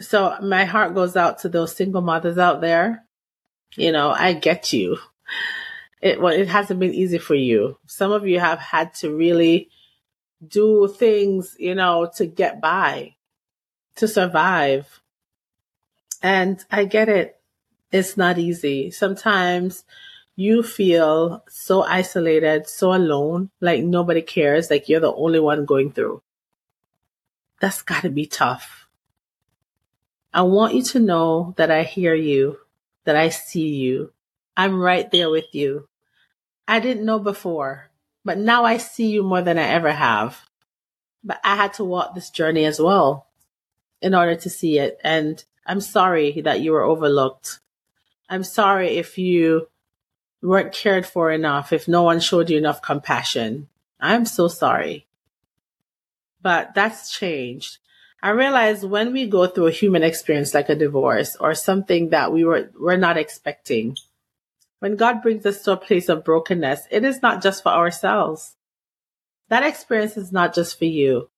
So 0.00 0.36
my 0.42 0.64
heart 0.64 0.94
goes 0.94 1.14
out 1.16 1.38
to 1.40 1.48
those 1.48 1.76
single 1.76 2.00
mothers 2.00 2.36
out 2.36 2.60
there. 2.60 3.03
You 3.76 3.92
know, 3.92 4.10
I 4.10 4.32
get 4.32 4.72
you. 4.72 4.98
It 6.00 6.20
well, 6.20 6.32
it 6.32 6.48
hasn't 6.48 6.80
been 6.80 6.94
easy 6.94 7.18
for 7.18 7.34
you. 7.34 7.78
Some 7.86 8.12
of 8.12 8.26
you 8.26 8.38
have 8.38 8.58
had 8.58 8.94
to 8.96 9.14
really 9.14 9.70
do 10.46 10.86
things, 10.88 11.56
you 11.58 11.74
know, 11.74 12.10
to 12.16 12.26
get 12.26 12.60
by, 12.60 13.14
to 13.96 14.06
survive. 14.06 15.00
And 16.22 16.62
I 16.70 16.84
get 16.84 17.08
it 17.08 17.40
it's 17.94 18.16
not 18.16 18.38
easy. 18.38 18.90
Sometimes 18.90 19.84
you 20.34 20.64
feel 20.64 21.44
so 21.48 21.84
isolated, 21.84 22.66
so 22.66 22.92
alone, 22.92 23.50
like 23.60 23.84
nobody 23.84 24.20
cares, 24.20 24.68
like 24.68 24.88
you're 24.88 24.98
the 24.98 25.14
only 25.14 25.38
one 25.38 25.64
going 25.64 25.92
through. 25.92 26.20
That's 27.60 27.82
gotta 27.82 28.10
be 28.10 28.26
tough. 28.26 28.88
I 30.32 30.42
want 30.42 30.74
you 30.74 30.82
to 30.82 30.98
know 30.98 31.54
that 31.56 31.70
I 31.70 31.84
hear 31.84 32.16
you, 32.16 32.58
that 33.04 33.16
I 33.16 33.28
see 33.28 33.68
you. 33.68 34.12
I'm 34.56 34.80
right 34.80 35.10
there 35.10 35.30
with 35.30 35.54
you. 35.54 35.88
I 36.66 36.80
didn't 36.80 37.04
know 37.04 37.18
before, 37.18 37.90
but 38.24 38.38
now 38.38 38.64
I 38.64 38.78
see 38.78 39.08
you 39.08 39.22
more 39.22 39.42
than 39.42 39.58
I 39.58 39.68
ever 39.68 39.92
have. 39.92 40.40
But 41.22 41.40
I 41.44 41.56
had 41.56 41.74
to 41.74 41.84
walk 41.84 42.14
this 42.14 42.30
journey 42.30 42.64
as 42.64 42.80
well 42.80 43.26
in 44.00 44.14
order 44.14 44.34
to 44.36 44.50
see 44.50 44.78
it. 44.78 44.98
And 45.02 45.42
I'm 45.66 45.80
sorry 45.80 46.40
that 46.42 46.60
you 46.60 46.72
were 46.72 46.82
overlooked. 46.82 47.60
I'm 48.28 48.44
sorry 48.44 48.96
if 48.96 49.18
you 49.18 49.68
weren't 50.42 50.72
cared 50.72 51.06
for 51.06 51.30
enough, 51.30 51.72
if 51.72 51.88
no 51.88 52.02
one 52.02 52.20
showed 52.20 52.50
you 52.50 52.58
enough 52.58 52.82
compassion. 52.82 53.68
I'm 53.98 54.26
so 54.26 54.48
sorry. 54.48 55.06
But 56.42 56.74
that's 56.74 57.10
changed. 57.10 57.78
I 58.24 58.30
realize 58.30 58.86
when 58.86 59.12
we 59.12 59.26
go 59.26 59.46
through 59.46 59.66
a 59.66 59.70
human 59.70 60.02
experience 60.02 60.54
like 60.54 60.70
a 60.70 60.74
divorce 60.74 61.36
or 61.38 61.52
something 61.52 62.08
that 62.08 62.32
we 62.32 62.42
were, 62.42 62.70
were 62.80 62.96
not 62.96 63.18
expecting, 63.18 63.98
when 64.78 64.96
God 64.96 65.20
brings 65.20 65.44
us 65.44 65.60
to 65.64 65.72
a 65.72 65.76
place 65.76 66.08
of 66.08 66.24
brokenness, 66.24 66.88
it 66.90 67.04
is 67.04 67.20
not 67.20 67.42
just 67.42 67.62
for 67.62 67.68
ourselves. 67.68 68.56
That 69.50 69.62
experience 69.62 70.16
is 70.16 70.32
not 70.32 70.54
just 70.54 70.78
for 70.78 70.86
you. 70.86 71.28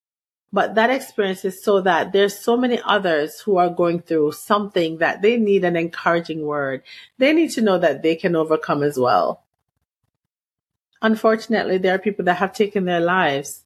But 0.52 0.76
that 0.76 0.90
experience 0.90 1.45
is 1.45 1.61
so 1.61 1.81
that 1.81 2.12
there's 2.12 2.38
so 2.38 2.57
many 2.57 2.81
others 2.85 3.40
who 3.40 3.57
are 3.57 3.69
going 3.69 3.99
through 3.99 4.31
something 4.31 4.99
that 4.99 5.23
they 5.23 5.38
need 5.38 5.64
an 5.64 5.75
encouraging 5.75 6.43
word. 6.43 6.85
They 7.19 7.33
need 7.33 7.50
to 7.55 7.62
know 7.62 7.78
that 7.78 8.05
they 8.05 8.14
can 8.14 8.37
overcome 8.37 8.85
as 8.85 8.97
well. 8.97 9.43
Unfortunately, 11.02 11.78
there 11.78 11.97
are 11.97 11.99
people 11.99 12.26
that 12.26 12.37
have 12.37 12.52
taken 12.52 12.85
their 12.85 13.00
lives 13.00 13.64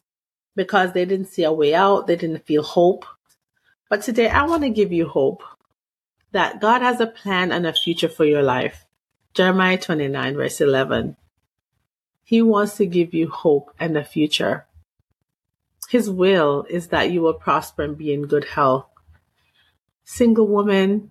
because 0.57 0.93
they 0.93 1.05
didn't 1.05 1.29
see 1.29 1.45
a 1.45 1.53
way 1.53 1.75
out. 1.75 2.07
They 2.07 2.17
didn't 2.17 2.47
feel 2.47 2.63
hope. 2.63 3.05
But 3.89 4.03
today 4.03 4.29
I 4.29 4.45
want 4.45 4.63
to 4.63 4.71
give 4.71 4.93
you 4.93 5.09
hope 5.09 5.43
that 6.33 6.61
God 6.61 6.83
has 6.83 7.01
a 7.01 7.07
plan 7.07 7.51
and 7.51 7.67
a 7.67 7.73
future 7.73 8.09
for 8.09 8.25
your 8.25 8.43
life. 8.43 8.85
Jeremiah 9.35 9.79
29 9.79 10.37
verse 10.37 10.61
11. 10.61 11.17
He 12.23 12.43
wants 12.43 12.77
to 12.77 12.87
give 12.87 13.13
you 13.13 13.29
hope 13.29 13.75
and 13.79 13.97
a 13.97 14.05
future. 14.05 14.67
His 15.89 16.09
will 16.09 16.65
is 16.71 16.89
that 16.89 17.11
you 17.11 17.21
will 17.21 17.35
prosper 17.35 17.83
and 17.83 17.99
be 17.99 18.13
in 18.13 18.29
good 18.29 18.45
health. 18.45 18.87
Single 20.05 20.47
woman, 20.47 21.11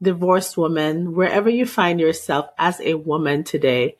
divorced 0.00 0.56
woman, 0.56 1.14
wherever 1.14 1.50
you 1.50 1.66
find 1.66 1.98
yourself 1.98 2.46
as 2.56 2.80
a 2.80 2.94
woman 2.94 3.42
today, 3.42 3.96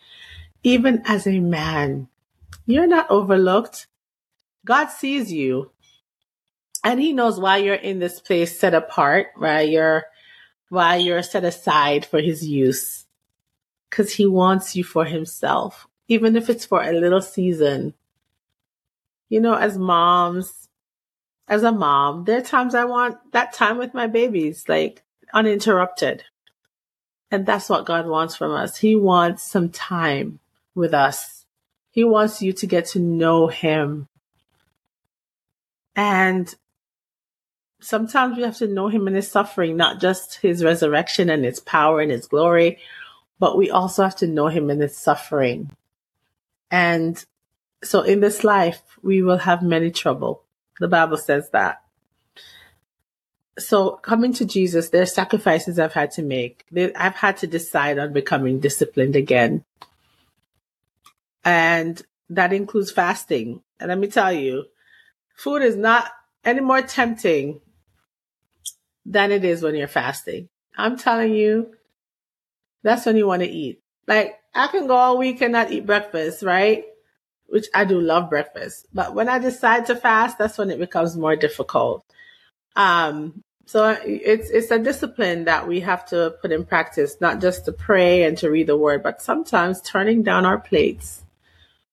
even 0.62 1.02
as 1.06 1.26
a 1.26 1.40
man, 1.40 2.09
you're 2.66 2.87
not 2.87 3.11
overlooked. 3.11 3.88
God 4.64 4.87
sees 4.87 5.33
you 5.33 5.71
and 6.85 7.00
he 7.00 7.12
knows 7.12 7.38
why 7.38 7.59
you're 7.59 7.75
in 7.75 7.99
this 7.99 8.21
place 8.21 8.59
set 8.59 8.75
apart, 8.75 9.29
why 9.37 9.62
you're, 9.62 10.05
why 10.69 10.97
you're 10.97 11.23
set 11.23 11.45
aside 11.45 12.05
for 12.05 12.21
his 12.21 12.47
use. 12.47 13.07
Cause 13.90 14.12
he 14.12 14.26
wants 14.26 14.76
you 14.76 14.85
for 14.85 15.05
himself, 15.05 15.88
even 16.07 16.37
if 16.37 16.49
it's 16.49 16.64
for 16.64 16.83
a 16.83 16.93
little 16.93 17.21
season 17.21 17.95
you 19.31 19.40
know, 19.40 19.55
as 19.55 19.79
moms, 19.79 20.69
as 21.49 21.62
a 21.62 21.73
mom, 21.73 22.25
there 22.25 22.38
are 22.38 22.43
times 22.43 22.75
I 22.75 22.85
want 22.85 23.17
that 23.33 23.55
time 23.55 23.79
with 23.79 23.95
my 23.95 24.07
babies, 24.09 24.69
like 24.69 25.02
uninterrupted. 25.33 26.25
And 27.31 27.47
that's 27.47 27.69
what 27.69 27.87
God 27.87 28.07
wants 28.07 28.35
from 28.35 28.50
us. 28.50 28.76
He 28.76 28.97
wants 28.97 29.45
some 29.45 29.71
time 29.71 30.40
with 30.75 30.93
us. 30.93 31.47
He 31.93 32.02
wants 32.02 32.43
you 32.43 32.52
to 32.55 32.67
get 32.67 32.87
to 32.87 32.99
know 32.99 33.47
Him. 33.47 34.09
And 35.97 36.54
sometimes 37.80 38.37
we 38.37 38.42
have 38.42 38.59
to 38.59 38.68
know 38.68 38.88
Him 38.88 39.09
in 39.09 39.14
His 39.14 39.30
suffering, 39.30 39.76
not 39.76 40.00
just 40.00 40.37
His 40.37 40.64
resurrection 40.64 41.30
and 41.30 41.44
His 41.44 41.61
power 41.61 42.00
and 42.00 42.11
His 42.11 42.26
glory, 42.26 42.78
but 43.38 43.56
we 43.56 43.70
also 43.70 44.02
have 44.02 44.16
to 44.16 44.26
know 44.26 44.49
Him 44.49 44.70
in 44.70 44.80
His 44.80 44.97
suffering. 44.97 45.70
And 46.70 47.23
so 47.82 48.02
in 48.02 48.20
this 48.20 48.44
life, 48.44 48.80
we 49.02 49.23
will 49.23 49.38
have 49.38 49.62
many 49.62 49.90
trouble. 49.90 50.44
The 50.78 50.88
Bible 50.88 51.16
says 51.16 51.50
that. 51.50 51.82
So 53.59 53.90
coming 53.90 54.32
to 54.35 54.44
Jesus, 54.44 54.88
there 54.88 55.02
are 55.02 55.06
sacrifices 55.06 55.78
I've 55.78 55.92
had 55.92 56.12
to 56.12 56.23
make. 56.23 56.64
I've 56.97 57.16
had 57.16 57.38
to 57.38 57.47
decide 57.47 57.99
on 57.99 58.12
becoming 58.12 58.61
disciplined 58.61 59.16
again. 59.16 59.64
And 61.44 62.00
that 62.30 62.52
includes 62.52 62.92
fasting. 62.92 63.62
And 63.78 63.88
let 63.88 63.99
me 63.99 64.06
tell 64.06 64.32
you, 64.32 64.66
food 65.42 65.62
is 65.62 65.76
not 65.76 66.11
any 66.44 66.61
more 66.61 66.82
tempting 66.82 67.61
than 69.06 69.32
it 69.32 69.44
is 69.44 69.62
when 69.62 69.75
you're 69.75 69.88
fasting. 69.88 70.49
I'm 70.76 70.97
telling 70.97 71.35
you, 71.35 71.75
that's 72.82 73.06
when 73.06 73.16
you 73.16 73.26
want 73.26 73.42
to 73.42 73.49
eat. 73.49 73.82
Like 74.06 74.38
I 74.54 74.68
can 74.68 74.87
go 74.87 74.94
all 74.94 75.18
week 75.18 75.40
and 75.40 75.52
not 75.52 75.70
eat 75.70 75.87
breakfast, 75.87 76.42
right? 76.42 76.85
which 77.50 77.66
I 77.75 77.85
do 77.85 78.00
love 78.00 78.30
breakfast. 78.30 78.87
But 78.94 79.14
when 79.14 79.28
I 79.28 79.38
decide 79.38 79.87
to 79.87 79.97
fast, 79.97 80.38
that's 80.38 80.56
when 80.56 80.70
it 80.70 80.78
becomes 80.78 81.16
more 81.16 81.37
difficult. 81.37 82.04
Um, 82.76 83.42
So 83.66 83.97
it's 84.04 84.50
it's 84.50 84.70
a 84.73 84.78
discipline 84.78 85.44
that 85.44 85.68
we 85.68 85.80
have 85.80 86.04
to 86.06 86.35
put 86.42 86.50
in 86.52 86.64
practice, 86.64 87.16
not 87.20 87.40
just 87.40 87.64
to 87.66 87.73
pray 87.73 88.25
and 88.25 88.38
to 88.38 88.50
read 88.50 88.66
the 88.66 88.76
word, 88.76 89.02
but 89.02 89.23
sometimes 89.23 89.80
turning 89.82 90.23
down 90.23 90.44
our 90.44 90.59
plates 90.59 91.25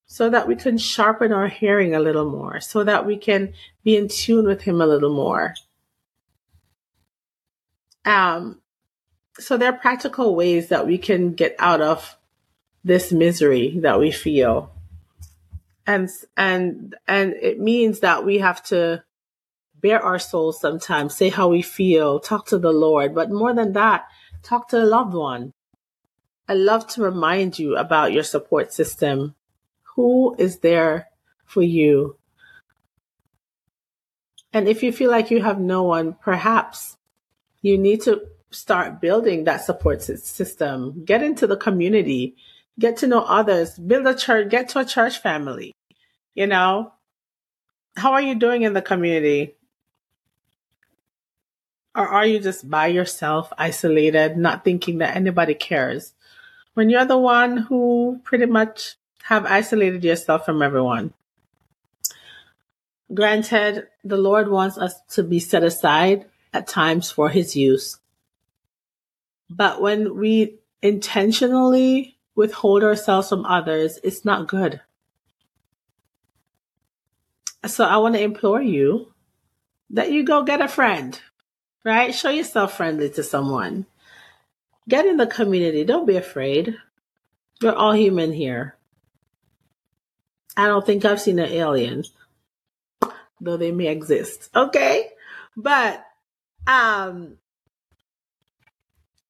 so 0.07 0.29
that 0.29 0.47
we 0.47 0.55
can 0.55 0.77
sharpen 0.77 1.33
our 1.33 1.49
hearing 1.49 1.93
a 1.93 1.99
little 1.99 2.29
more, 2.29 2.61
so 2.61 2.83
that 2.83 3.05
we 3.05 3.17
can 3.17 3.53
be 3.83 3.97
in 3.97 4.07
tune 4.07 4.45
with 4.45 4.61
him 4.61 4.81
a 4.81 4.87
little 4.87 5.13
more. 5.13 5.53
Um, 8.05 8.61
so 9.37 9.57
there 9.57 9.73
are 9.73 9.77
practical 9.77 10.33
ways 10.33 10.69
that 10.69 10.87
we 10.87 10.97
can 10.97 11.33
get 11.33 11.55
out 11.59 11.81
of 11.81 12.17
this 12.85 13.11
misery 13.11 13.79
that 13.81 13.99
we 13.99 14.11
feel. 14.11 14.71
And, 15.85 16.09
and, 16.37 16.95
and 17.05 17.33
it 17.33 17.59
means 17.59 17.99
that 17.99 18.25
we 18.25 18.37
have 18.39 18.63
to 18.65 19.03
bear 19.75 20.01
our 20.01 20.19
souls 20.19 20.59
sometimes, 20.59 21.15
say 21.15 21.29
how 21.29 21.49
we 21.49 21.61
feel, 21.61 22.19
talk 22.19 22.47
to 22.47 22.57
the 22.57 22.71
Lord. 22.71 23.13
But 23.13 23.29
more 23.29 23.53
than 23.53 23.73
that, 23.73 24.07
talk 24.41 24.69
to 24.69 24.81
a 24.81 24.85
loved 24.85 25.13
one. 25.13 25.53
I 26.47 26.53
love 26.53 26.87
to 26.87 27.01
remind 27.01 27.59
you 27.59 27.75
about 27.75 28.13
your 28.13 28.23
support 28.23 28.71
system. 28.71 29.35
Who 29.97 30.35
is 30.37 30.59
there 30.59 31.09
for 31.43 31.63
you? 31.63 32.17
And 34.53 34.67
if 34.67 34.83
you 34.83 34.91
feel 34.91 35.09
like 35.09 35.31
you 35.31 35.41
have 35.41 35.59
no 35.59 35.83
one, 35.83 36.15
perhaps 36.21 36.97
you 37.63 37.79
need 37.79 38.03
to 38.03 38.21
start 38.51 39.01
building 39.01 39.43
that 39.43 39.65
support 39.65 40.03
system. 40.03 41.03
Get 41.03 41.23
into 41.23 41.47
the 41.47 41.57
community, 41.57 42.35
get 42.77 42.97
to 42.97 43.07
know 43.07 43.21
others, 43.21 43.77
build 43.79 44.05
a 44.05 44.13
church, 44.13 44.49
get 44.49 44.69
to 44.69 44.79
a 44.79 44.85
church 44.85 45.17
family. 45.17 45.73
You 46.35 46.45
know, 46.45 46.93
how 47.95 48.13
are 48.13 48.21
you 48.21 48.35
doing 48.35 48.61
in 48.61 48.73
the 48.73 48.83
community? 48.83 49.55
Or 51.95 52.07
are 52.07 52.25
you 52.27 52.39
just 52.39 52.69
by 52.69 52.85
yourself, 52.85 53.51
isolated, 53.57 54.37
not 54.37 54.63
thinking 54.63 54.99
that 54.99 55.15
anybody 55.15 55.55
cares? 55.55 56.13
When 56.75 56.91
you're 56.91 57.05
the 57.05 57.17
one 57.17 57.57
who 57.57 58.21
pretty 58.23 58.45
much 58.45 58.97
have 59.27 59.45
isolated 59.45 60.05
yourself 60.05 60.45
from 60.45 60.61
everyone. 60.61 61.13
Granted, 63.13 63.87
the 64.05 64.15
Lord 64.15 64.47
wants 64.47 64.77
us 64.77 65.01
to 65.15 65.23
be 65.23 65.41
set 65.41 65.63
aside 65.63 66.27
at 66.53 66.65
times 66.65 67.11
for 67.11 67.27
his 67.27 67.53
use. 67.53 67.99
But 69.49 69.81
when 69.81 70.15
we 70.17 70.59
intentionally 70.81 72.15
withhold 72.35 72.85
ourselves 72.85 73.27
from 73.27 73.45
others, 73.45 73.99
it's 74.01 74.23
not 74.23 74.47
good. 74.47 74.79
So 77.65 77.83
I 77.83 77.97
want 77.97 78.15
to 78.15 78.23
implore 78.23 78.61
you 78.61 79.11
that 79.89 80.09
you 80.09 80.23
go 80.23 80.43
get 80.43 80.61
a 80.61 80.69
friend, 80.69 81.19
right? 81.83 82.15
Show 82.15 82.29
yourself 82.29 82.77
friendly 82.77 83.09
to 83.09 83.23
someone. 83.23 83.87
Get 84.87 85.05
in 85.05 85.17
the 85.17 85.27
community. 85.27 85.83
Don't 85.83 86.07
be 86.07 86.15
afraid. 86.15 86.77
We're 87.61 87.73
all 87.73 87.91
human 87.91 88.31
here. 88.31 88.76
I 90.57 90.67
don't 90.67 90.85
think 90.85 91.05
I've 91.05 91.21
seen 91.21 91.37
an 91.37 91.51
alien, 91.51 92.03
though 93.39 93.57
they 93.57 93.71
may 93.71 93.87
exist. 93.87 94.49
Okay. 94.55 95.11
But 95.55 96.03
um, 96.65 97.37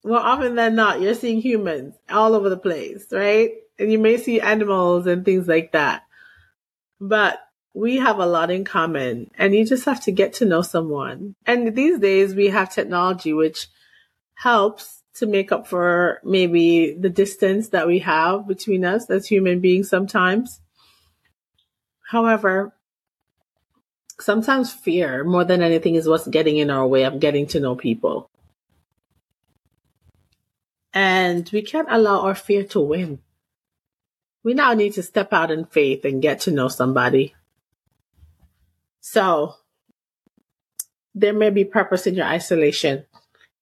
more 0.04 0.20
often 0.20 0.56
than 0.56 0.76
not, 0.76 1.02
you're 1.02 1.14
seeing 1.14 1.42
humans 1.42 1.96
all 2.10 2.34
over 2.34 2.50
the 2.50 2.58
place, 2.58 3.06
right? 3.12 3.52
And 3.78 3.92
you 3.92 4.00
may 4.00 4.18
see 4.18 4.40
animals 4.40 5.06
and 5.06 5.26
things 5.26 5.48
like 5.48 5.74
that. 5.74 6.04
But 7.00 7.40
we 7.74 7.98
have 7.98 8.18
a 8.18 8.26
lot 8.26 8.50
in 8.50 8.64
common 8.64 9.30
and 9.38 9.54
you 9.54 9.66
just 9.66 9.86
have 9.86 10.02
to 10.06 10.12
get 10.12 10.34
to 10.34 10.46
know 10.46 10.62
someone. 10.62 11.36
And 11.46 11.76
these 11.76 12.00
days 12.00 12.34
we 12.34 12.48
have 12.48 12.74
technology 12.74 13.34
which 13.34 13.68
helps 14.34 15.04
to 15.16 15.28
make 15.28 15.52
up 15.52 15.68
for 15.68 16.20
maybe 16.24 16.98
the 17.00 17.10
distance 17.10 17.70
that 17.70 17.86
we 17.86 18.00
have 18.00 18.48
between 18.48 18.86
us 18.86 19.10
as 19.10 19.28
human 19.28 19.60
beings 19.60 19.90
sometimes. 19.90 20.60
However, 22.08 22.74
sometimes 24.20 24.72
fear 24.72 25.26
more 25.26 25.44
than 25.44 25.62
anything 25.62 25.96
is 25.96 26.08
what's 26.08 26.28
getting 26.28 26.56
in 26.56 26.70
our 26.70 26.88
way 26.88 27.04
of 27.04 27.20
getting 27.20 27.48
to 27.48 27.60
know 27.60 27.76
people. 27.76 28.30
And 30.94 31.50
we 31.52 31.62
can't 31.62 31.90
allow 31.92 32.22
our 32.22 32.34
fear 32.34 32.64
to 32.64 32.80
win. 32.80 33.20
We 34.42 34.54
now 34.54 34.74
need 34.74 34.94
to 34.94 35.04
step 35.04 35.34
out 35.34 35.52
in 35.52 35.66
faith 35.66 36.06
and 36.06 36.22
get 36.22 36.40
to 36.42 36.52
know 36.52 36.70
somebody. 36.70 37.36
So 39.02 39.56
there 41.14 41.34
may 41.34 41.50
be 41.50 41.66
purpose 41.66 42.08
in 42.08 42.16
your 42.16 42.26
isolation, 42.26 43.06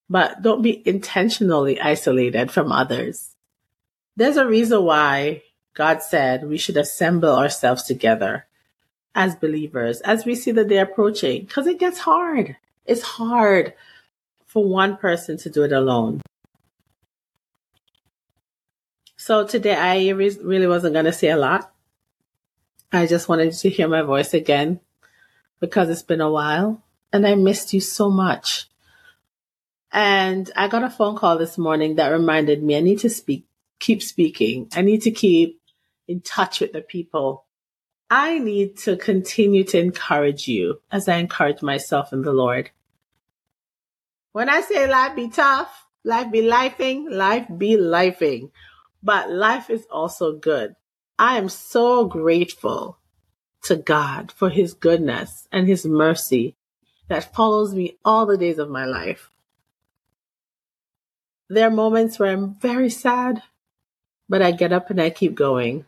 but 0.08 0.44
don't 0.44 0.62
be 0.62 0.88
intentionally 0.88 1.82
isolated 1.82 2.52
from 2.52 2.72
others. 2.72 3.36
There's 4.16 4.38
a 4.38 4.48
reason 4.48 4.84
why 4.84 5.42
God 5.76 6.02
said 6.02 6.48
we 6.48 6.58
should 6.58 6.78
assemble 6.78 7.36
ourselves 7.36 7.84
together 7.84 8.48
as 9.14 9.36
believers 9.36 10.02
as 10.02 10.26
we 10.26 10.34
see 10.34 10.52
the 10.52 10.66
day 10.66 10.78
approaching 10.78 11.46
because 11.46 11.68
it 11.68 11.80
gets 11.80 12.00
hard. 12.00 12.56
It's 12.86 13.02
hard 13.02 13.74
for 14.46 14.64
one 14.64 14.96
person 14.96 15.38
to 15.38 15.50
do 15.50 15.64
it 15.64 15.74
alone. 15.74 16.22
So 19.18 19.46
today 19.46 19.76
I 19.76 20.10
re- 20.10 20.38
really 20.42 20.68
wasn't 20.68 20.94
going 20.94 21.06
to 21.06 21.14
say 21.14 21.30
a 21.30 21.38
lot. 21.38 21.74
I 22.94 23.06
just 23.06 23.28
wanted 23.28 23.52
to 23.52 23.70
hear 23.70 23.90
my 23.90 24.02
voice 24.02 24.34
again 24.34 24.80
because 25.60 25.90
it's 25.90 26.04
been 26.04 26.22
a 26.22 26.32
while 26.32 26.82
and 27.12 27.28
I 27.28 27.36
missed 27.36 27.74
you 27.74 27.82
so 27.82 28.10
much. 28.10 28.70
And 29.92 30.50
I 30.56 30.70
got 30.70 30.84
a 30.84 30.90
phone 30.90 31.18
call 31.18 31.38
this 31.38 31.58
morning 31.58 31.96
that 31.96 32.10
reminded 32.10 32.64
me 32.64 32.78
I 32.78 32.82
need 32.82 33.00
to 33.00 33.10
speak, 33.10 33.46
keep 33.80 34.02
speaking. 34.02 34.70
I 34.74 34.82
need 34.82 35.02
to 35.04 35.12
keep 35.12 35.60
in 36.08 36.22
touch 36.22 36.60
with 36.60 36.74
the 36.74 36.82
people 36.82 37.46
I 38.10 38.38
need 38.38 38.78
to 38.80 38.98
continue 38.98 39.64
to 39.66 39.80
encourage 39.80 40.48
you 40.48 40.82
as 40.92 41.08
I 41.08 41.18
encourage 41.18 41.62
myself 41.62 42.14
in 42.14 42.22
the 42.22 42.34
Lord. 42.34 42.70
When 44.32 44.48
I 44.48 44.62
say 44.62 44.88
life 44.88 45.16
be 45.16 45.30
tough, 45.30 45.88
life 46.04 46.32
be 46.32 46.42
lifing, 46.42 47.10
life 47.10 47.48
be 47.58 47.78
lifing, 47.78 48.52
but 49.02 49.32
life 49.32 49.70
is 49.70 49.86
also 49.90 50.34
good. 50.34 50.76
I 51.18 51.38
am 51.38 51.50
so 51.50 52.06
grateful 52.06 53.00
to 53.64 53.76
God 53.76 54.32
for 54.32 54.50
his 54.50 54.74
goodness 54.74 55.48
and 55.52 55.68
his 55.68 55.86
mercy 55.86 56.56
that 57.08 57.34
follows 57.34 57.74
me 57.74 57.98
all 58.06 58.26
the 58.26 58.38
days 58.38 58.60
of 58.60 58.70
my 58.70 58.86
life. 58.86 59.32
There 61.50 61.68
are 61.68 61.72
moments 61.72 62.20
where 62.20 62.32
I'm 62.32 62.54
very 62.56 62.90
sad, 62.90 63.42
but 64.30 64.42
I 64.42 64.52
get 64.52 64.74
up 64.74 64.90
and 64.90 65.02
I 65.02 65.10
keep 65.10 65.34
going. 65.34 65.86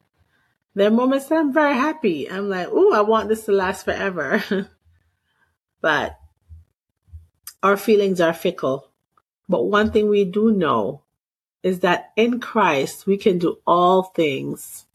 There 0.78 0.90
are 0.90 0.92
moments 0.92 1.26
that 1.26 1.40
I'm 1.40 1.52
very 1.52 1.74
happy. 1.74 2.30
I'm 2.30 2.50
like, 2.50 2.68
oh, 2.70 2.94
I 2.94 3.02
want 3.02 3.30
this 3.30 3.46
to 3.46 3.52
last 3.52 3.84
forever. 3.84 4.44
but 5.82 6.20
our 7.64 7.76
feelings 7.76 8.22
are 8.22 8.32
fickle. 8.32 8.92
But 9.50 9.64
one 9.64 9.92
thing 9.92 10.08
we 10.08 10.24
do 10.24 10.52
know 10.52 11.02
is 11.64 11.80
that 11.80 12.12
in 12.16 12.40
Christ, 12.40 13.08
we 13.08 13.18
can 13.18 13.40
do 13.40 13.58
all 13.66 14.04
things. 14.04 14.86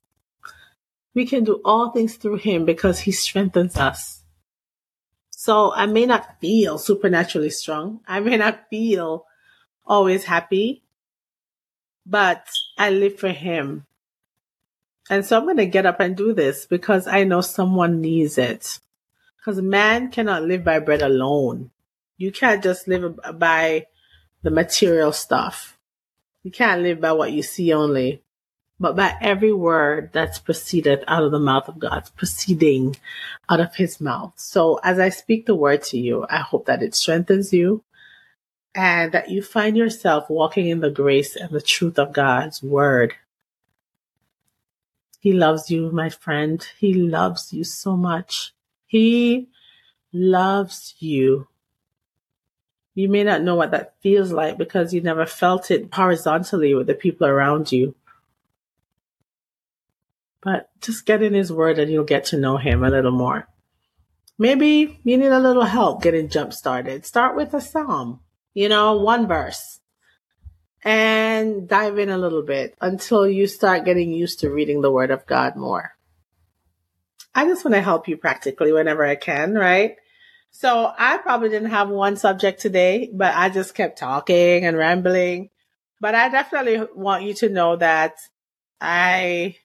We 1.14 1.26
can 1.26 1.42
do 1.42 1.60
all 1.64 1.90
things 1.90 2.14
through 2.14 2.36
Him 2.36 2.64
because 2.64 3.00
He 3.00 3.10
strengthens 3.10 3.76
us. 3.76 4.22
So 5.30 5.72
I 5.74 5.86
may 5.86 6.06
not 6.06 6.38
feel 6.40 6.78
supernaturally 6.78 7.50
strong. 7.50 8.02
I 8.06 8.20
may 8.20 8.36
not 8.36 8.68
feel 8.70 9.26
always 9.84 10.22
happy, 10.22 10.84
but 12.06 12.46
I 12.78 12.90
live 12.90 13.18
for 13.18 13.30
Him. 13.30 13.86
And 15.12 15.26
so 15.26 15.36
I'm 15.36 15.44
going 15.44 15.58
to 15.58 15.66
get 15.66 15.84
up 15.84 16.00
and 16.00 16.16
do 16.16 16.32
this 16.32 16.64
because 16.64 17.06
I 17.06 17.24
know 17.24 17.42
someone 17.42 18.00
needs 18.00 18.38
it. 18.38 18.80
Because 19.36 19.60
man 19.60 20.10
cannot 20.10 20.44
live 20.44 20.64
by 20.64 20.78
bread 20.78 21.02
alone. 21.02 21.70
You 22.16 22.32
can't 22.32 22.62
just 22.62 22.88
live 22.88 23.20
by 23.34 23.88
the 24.40 24.50
material 24.50 25.12
stuff. 25.12 25.76
You 26.42 26.50
can't 26.50 26.80
live 26.80 27.02
by 27.02 27.12
what 27.12 27.30
you 27.30 27.42
see 27.42 27.74
only, 27.74 28.22
but 28.80 28.96
by 28.96 29.14
every 29.20 29.52
word 29.52 30.14
that's 30.14 30.38
proceeded 30.38 31.04
out 31.06 31.24
of 31.24 31.30
the 31.30 31.38
mouth 31.38 31.68
of 31.68 31.78
God, 31.78 32.08
proceeding 32.16 32.96
out 33.50 33.60
of 33.60 33.74
his 33.74 34.00
mouth. 34.00 34.32
So 34.36 34.80
as 34.82 34.98
I 34.98 35.10
speak 35.10 35.44
the 35.44 35.54
word 35.54 35.82
to 35.90 35.98
you, 35.98 36.24
I 36.30 36.38
hope 36.38 36.64
that 36.64 36.82
it 36.82 36.94
strengthens 36.94 37.52
you 37.52 37.84
and 38.74 39.12
that 39.12 39.28
you 39.28 39.42
find 39.42 39.76
yourself 39.76 40.30
walking 40.30 40.68
in 40.68 40.80
the 40.80 40.90
grace 40.90 41.36
and 41.36 41.50
the 41.50 41.60
truth 41.60 41.98
of 41.98 42.14
God's 42.14 42.62
word 42.62 43.12
he 45.22 45.32
loves 45.32 45.70
you, 45.70 45.92
my 45.92 46.10
friend. 46.10 46.66
He 46.80 46.94
loves 46.94 47.52
you 47.52 47.62
so 47.62 47.96
much. 47.96 48.52
He 48.88 49.48
loves 50.12 50.96
you. 50.98 51.46
You 52.96 53.08
may 53.08 53.22
not 53.22 53.42
know 53.42 53.54
what 53.54 53.70
that 53.70 53.94
feels 54.02 54.32
like 54.32 54.58
because 54.58 54.92
you 54.92 55.00
never 55.00 55.24
felt 55.24 55.70
it 55.70 55.94
horizontally 55.94 56.74
with 56.74 56.88
the 56.88 56.94
people 56.94 57.28
around 57.28 57.70
you. 57.70 57.94
But 60.40 60.70
just 60.80 61.06
get 61.06 61.22
in 61.22 61.34
his 61.34 61.52
word 61.52 61.78
and 61.78 61.88
you'll 61.88 62.02
get 62.02 62.24
to 62.26 62.36
know 62.36 62.56
him 62.56 62.82
a 62.82 62.90
little 62.90 63.12
more. 63.12 63.46
Maybe 64.40 64.98
you 65.04 65.16
need 65.18 65.30
a 65.30 65.38
little 65.38 65.62
help 65.62 66.02
getting 66.02 66.30
jump 66.30 66.52
started. 66.52 67.06
Start 67.06 67.36
with 67.36 67.54
a 67.54 67.60
psalm, 67.60 68.18
you 68.54 68.68
know, 68.68 68.96
one 68.96 69.28
verse 69.28 69.78
and 70.82 71.68
dive 71.68 71.98
in 71.98 72.10
a 72.10 72.18
little 72.18 72.42
bit 72.42 72.74
until 72.80 73.26
you 73.26 73.46
start 73.46 73.84
getting 73.84 74.12
used 74.12 74.40
to 74.40 74.50
reading 74.50 74.80
the 74.80 74.90
word 74.90 75.10
of 75.10 75.26
God 75.26 75.56
more. 75.56 75.96
I 77.34 77.46
just 77.46 77.64
want 77.64 77.74
to 77.74 77.82
help 77.82 78.08
you 78.08 78.16
practically 78.16 78.72
whenever 78.72 79.04
I 79.04 79.14
can, 79.14 79.54
right? 79.54 79.96
So 80.50 80.92
I 80.98 81.16
probably 81.18 81.48
didn't 81.48 81.70
have 81.70 81.88
one 81.88 82.16
subject 82.16 82.60
today, 82.60 83.10
but 83.12 83.34
I 83.34 83.48
just 83.48 83.74
kept 83.74 83.98
talking 83.98 84.66
and 84.66 84.76
rambling. 84.76 85.50
But 86.00 86.14
I 86.14 86.28
definitely 86.28 86.86
want 86.94 87.24
you 87.24 87.32
to 87.34 87.48
know 87.48 87.76
that 87.76 88.16
I 88.80 89.56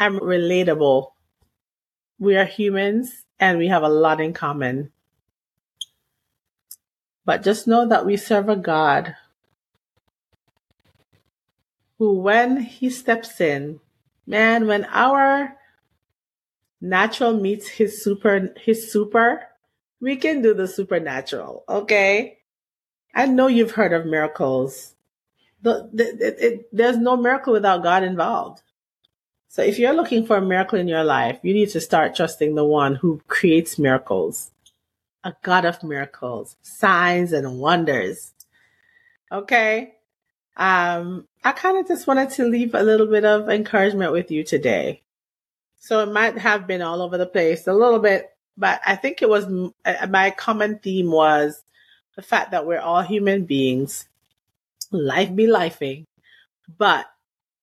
am 0.00 0.18
relatable. 0.18 1.12
We 2.18 2.36
are 2.36 2.44
humans 2.44 3.24
and 3.38 3.58
we 3.58 3.68
have 3.68 3.82
a 3.82 3.88
lot 3.88 4.20
in 4.20 4.32
common. 4.32 4.90
But 7.24 7.44
just 7.44 7.68
know 7.68 7.86
that 7.86 8.06
we 8.06 8.16
serve 8.16 8.48
a 8.48 8.56
God 8.56 9.14
who, 12.00 12.14
when 12.14 12.62
he 12.62 12.88
steps 12.88 13.42
in, 13.42 13.78
man, 14.26 14.66
when 14.66 14.86
our 14.86 15.54
natural 16.80 17.34
meets 17.34 17.68
his 17.68 18.02
super 18.02 18.54
his 18.56 18.90
super 18.90 19.42
we 20.00 20.16
can 20.16 20.40
do 20.40 20.54
the 20.54 20.66
supernatural 20.66 21.62
okay? 21.68 22.38
I 23.14 23.26
know 23.26 23.48
you've 23.48 23.72
heard 23.72 23.92
of 23.92 24.06
miracles. 24.06 24.94
The, 25.60 25.90
the 25.92 26.04
it, 26.26 26.36
it, 26.40 26.68
there's 26.72 26.96
no 26.96 27.18
miracle 27.18 27.52
without 27.52 27.82
god 27.82 28.02
involved. 28.02 28.62
So 29.48 29.62
if 29.62 29.78
you're 29.78 29.92
looking 29.92 30.24
for 30.24 30.38
a 30.38 30.42
miracle 30.42 30.78
in 30.78 30.88
your 30.88 31.04
life 31.04 31.38
you 31.42 31.52
need 31.52 31.68
to 31.70 31.82
start 31.82 32.16
trusting 32.16 32.54
the 32.54 32.64
one 32.64 32.94
who 32.94 33.20
creates 33.28 33.78
miracles. 33.78 34.52
A 35.22 35.34
god 35.42 35.66
of 35.66 35.82
miracles 35.82 36.56
signs 36.62 37.34
and 37.34 37.58
wonders. 37.58 38.32
Okay? 39.30 39.96
Um 40.56 41.26
i 41.44 41.52
kind 41.52 41.78
of 41.78 41.86
just 41.88 42.06
wanted 42.06 42.30
to 42.30 42.44
leave 42.44 42.74
a 42.74 42.82
little 42.82 43.06
bit 43.06 43.24
of 43.24 43.48
encouragement 43.48 44.12
with 44.12 44.30
you 44.30 44.44
today 44.44 45.02
so 45.80 46.00
it 46.00 46.12
might 46.12 46.36
have 46.36 46.66
been 46.66 46.82
all 46.82 47.00
over 47.00 47.16
the 47.16 47.26
place 47.26 47.66
a 47.66 47.72
little 47.72 47.98
bit, 47.98 48.30
but 48.56 48.82
I 48.86 48.96
think 48.96 49.22
it 49.22 49.30
was 49.30 49.46
uh, 49.84 50.06
my 50.08 50.30
common 50.30 50.78
theme 50.78 51.10
was 51.10 51.64
the 52.16 52.22
fact 52.22 52.50
that 52.50 52.66
we're 52.66 52.78
all 52.78 53.00
human 53.00 53.46
beings. 53.46 54.06
Life 54.92 55.34
be 55.34 55.46
lifing, 55.46 56.04
but 56.76 57.06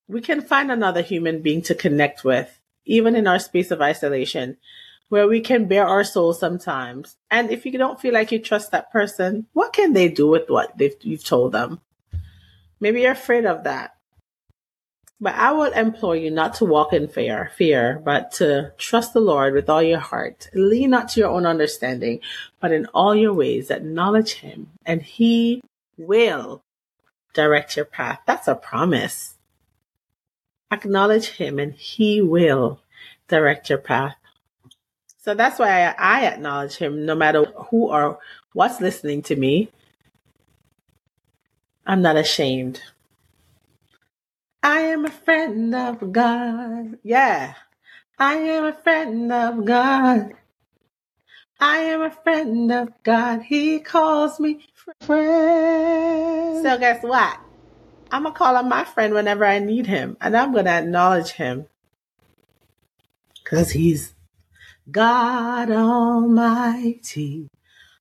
we 0.08 0.22
can 0.22 0.42
find 0.42 0.72
another 0.72 1.04
human 1.04 1.44
being 1.44 1.62
to 1.64 1.76
connect 1.76 2.24
with, 2.24 2.60
even 2.86 3.16
in 3.16 3.28
our 3.28 3.38
space 3.38 3.70
of 3.70 3.82
isolation, 3.82 4.58
where 5.10 5.28
we 5.28 5.40
can 5.40 5.68
bare 5.68 5.86
our 5.86 6.04
souls 6.04 6.40
sometimes. 6.40 7.18
And 7.30 7.52
if 7.52 7.68
you 7.68 7.78
don't 7.78 8.02
feel 8.02 8.14
like 8.14 8.32
you 8.32 8.40
trust 8.40 8.72
that 8.72 8.92
person, 8.92 9.46
what 9.54 9.74
can 9.74 9.94
they 9.94 10.10
do 10.10 10.28
with 10.28 10.50
what 10.50 10.74
you've 11.02 11.24
told 11.24 11.52
them? 11.52 11.82
Maybe 12.80 13.02
you're 13.02 13.12
afraid 13.12 13.46
of 13.46 13.64
that. 13.64 13.96
But 15.20 15.34
I 15.34 15.52
would 15.52 15.74
implore 15.74 16.16
you 16.16 16.30
not 16.30 16.56
to 16.56 16.66
walk 16.66 16.94
in 16.94 17.08
fear, 17.08 17.52
fear, 17.56 18.00
but 18.04 18.32
to 18.34 18.74
trust 18.78 19.14
the 19.14 19.20
Lord 19.20 19.56
with 19.56 19.68
all 19.68 19.82
your 19.82 20.00
heart. 20.00 20.48
Lean 20.54 20.92
not 20.92 21.10
to 21.10 21.22
your 21.22 21.30
own 21.30 21.46
understanding, 21.46 22.20
but 22.60 22.72
in 22.72 22.86
all 22.94 23.16
your 23.16 23.34
ways 23.34 23.72
acknowledge 23.72 24.36
him 24.36 24.68
and 24.86 25.02
he 25.02 25.62
will 25.98 26.62
direct 27.34 27.76
your 27.76 27.86
path. 27.86 28.20
That's 28.28 28.48
a 28.48 28.54
promise. 28.54 29.36
Acknowledge 30.72 31.30
him 31.30 31.58
and 31.58 31.74
he 31.74 32.22
will 32.22 32.82
direct 33.28 33.70
your 33.70 33.80
path. 33.80 34.16
So 35.24 35.34
that's 35.34 35.58
why 35.58 35.88
I, 35.88 35.96
I 35.98 36.26
acknowledge 36.28 36.76
him 36.76 37.06
no 37.06 37.16
matter 37.16 37.46
who 37.46 37.90
or 37.90 38.20
what's 38.54 38.82
listening 38.82 39.24
to 39.24 39.36
me. 39.36 39.70
I'm 41.88 42.02
not 42.02 42.18
ashamed. 42.18 42.82
I 44.62 44.82
am 44.82 45.06
a 45.06 45.12
friend 45.12 45.74
of 45.74 46.12
God. 46.12 47.00
Yeah. 47.02 47.54
I 48.20 48.34
am 48.34 48.66
a 48.66 48.74
friend 48.74 49.32
of 49.32 49.64
God. 49.64 50.34
I 51.62 51.78
am 51.78 52.02
a 52.02 52.12
friend 52.12 52.70
of 52.74 52.90
God. 53.04 53.44
He 53.44 53.80
calls 53.80 54.38
me 54.38 54.66
friend. 55.00 56.62
So 56.62 56.78
guess 56.78 57.02
what? 57.04 57.40
I'm 58.12 58.24
to 58.26 58.32
call 58.32 58.58
him 58.58 58.68
my 58.68 58.84
friend 58.84 59.14
whenever 59.14 59.46
I 59.46 59.60
need 59.60 59.88
him. 59.88 60.18
And 60.20 60.36
I'm 60.36 60.52
to 60.66 60.70
acknowledge 60.70 61.32
him. 61.32 61.68
Because 63.42 63.72
he's 63.72 64.14
God 64.92 65.72
Almighty, 65.72 67.48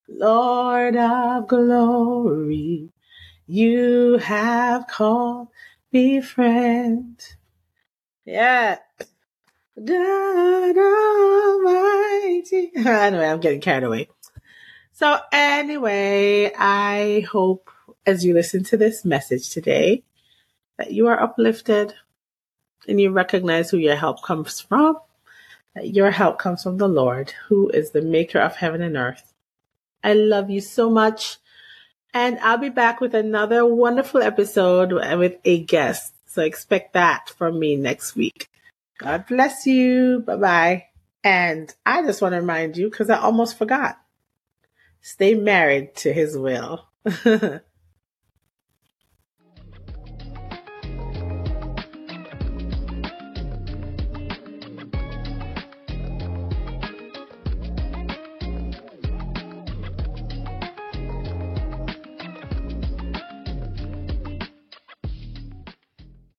Lord 0.09 0.96
of 0.96 1.46
glory. 1.46 2.90
You 3.46 4.18
have 4.18 4.88
called 4.88 5.48
be 5.92 6.20
friends. 6.20 7.37
Yeah. 8.24 8.78
God 9.82 10.76
Almighty. 10.76 12.72
anyway, 12.76 13.26
I'm 13.26 13.40
getting 13.40 13.61
carried 13.61 13.85
away. 13.85 14.09
So 14.92 15.18
anyway, 15.30 16.52
I 16.59 17.24
hope 17.30 17.70
as 18.04 18.24
you 18.24 18.35
listen 18.35 18.64
to 18.64 18.76
this 18.76 19.04
message 19.04 19.50
today 19.50 20.02
that 20.78 20.90
you 20.92 21.06
are 21.06 21.22
uplifted 21.22 21.94
and 22.88 23.00
you 23.00 23.11
recognize 23.11 23.70
who 23.70 23.78
your 23.78 23.96
help 23.96 24.22
comes 24.22 24.61
from. 24.61 24.98
That 25.74 25.94
your 25.94 26.11
help 26.11 26.38
comes 26.38 26.62
from 26.62 26.78
the 26.78 26.88
Lord, 26.88 27.32
who 27.48 27.68
is 27.68 27.90
the 27.90 28.02
maker 28.02 28.40
of 28.40 28.56
heaven 28.56 28.82
and 28.82 28.96
earth. 28.96 29.35
I 30.02 30.14
love 30.14 30.50
you 30.50 30.61
so 30.61 30.90
much. 30.90 31.37
And 32.16 32.38
I'll 32.38 32.57
be 32.57 32.70
back 32.70 33.02
with 33.02 33.14
another 33.14 33.66
wonderful 33.66 34.22
episode 34.22 34.90
with 34.90 35.37
a 35.44 35.62
guest. 35.62 36.14
So 36.24 36.40
expect 36.40 36.94
that 36.94 37.29
from 37.37 37.59
me 37.59 37.76
next 37.76 38.16
week. 38.16 38.48
God 38.96 39.26
bless 39.26 39.66
you. 39.66 40.20
Bye 40.20 40.37
bye. 40.37 40.87
And 41.22 41.74
I 41.85 42.00
just 42.00 42.22
want 42.22 42.33
to 42.33 42.40
remind 42.40 42.79
you, 42.79 42.88
because 42.88 43.11
I 43.11 43.18
almost 43.18 43.59
forgot, 43.59 44.00
stay 45.02 45.35
married 45.35 45.94
to 45.96 46.11
his 46.11 46.38
will. 46.38 46.87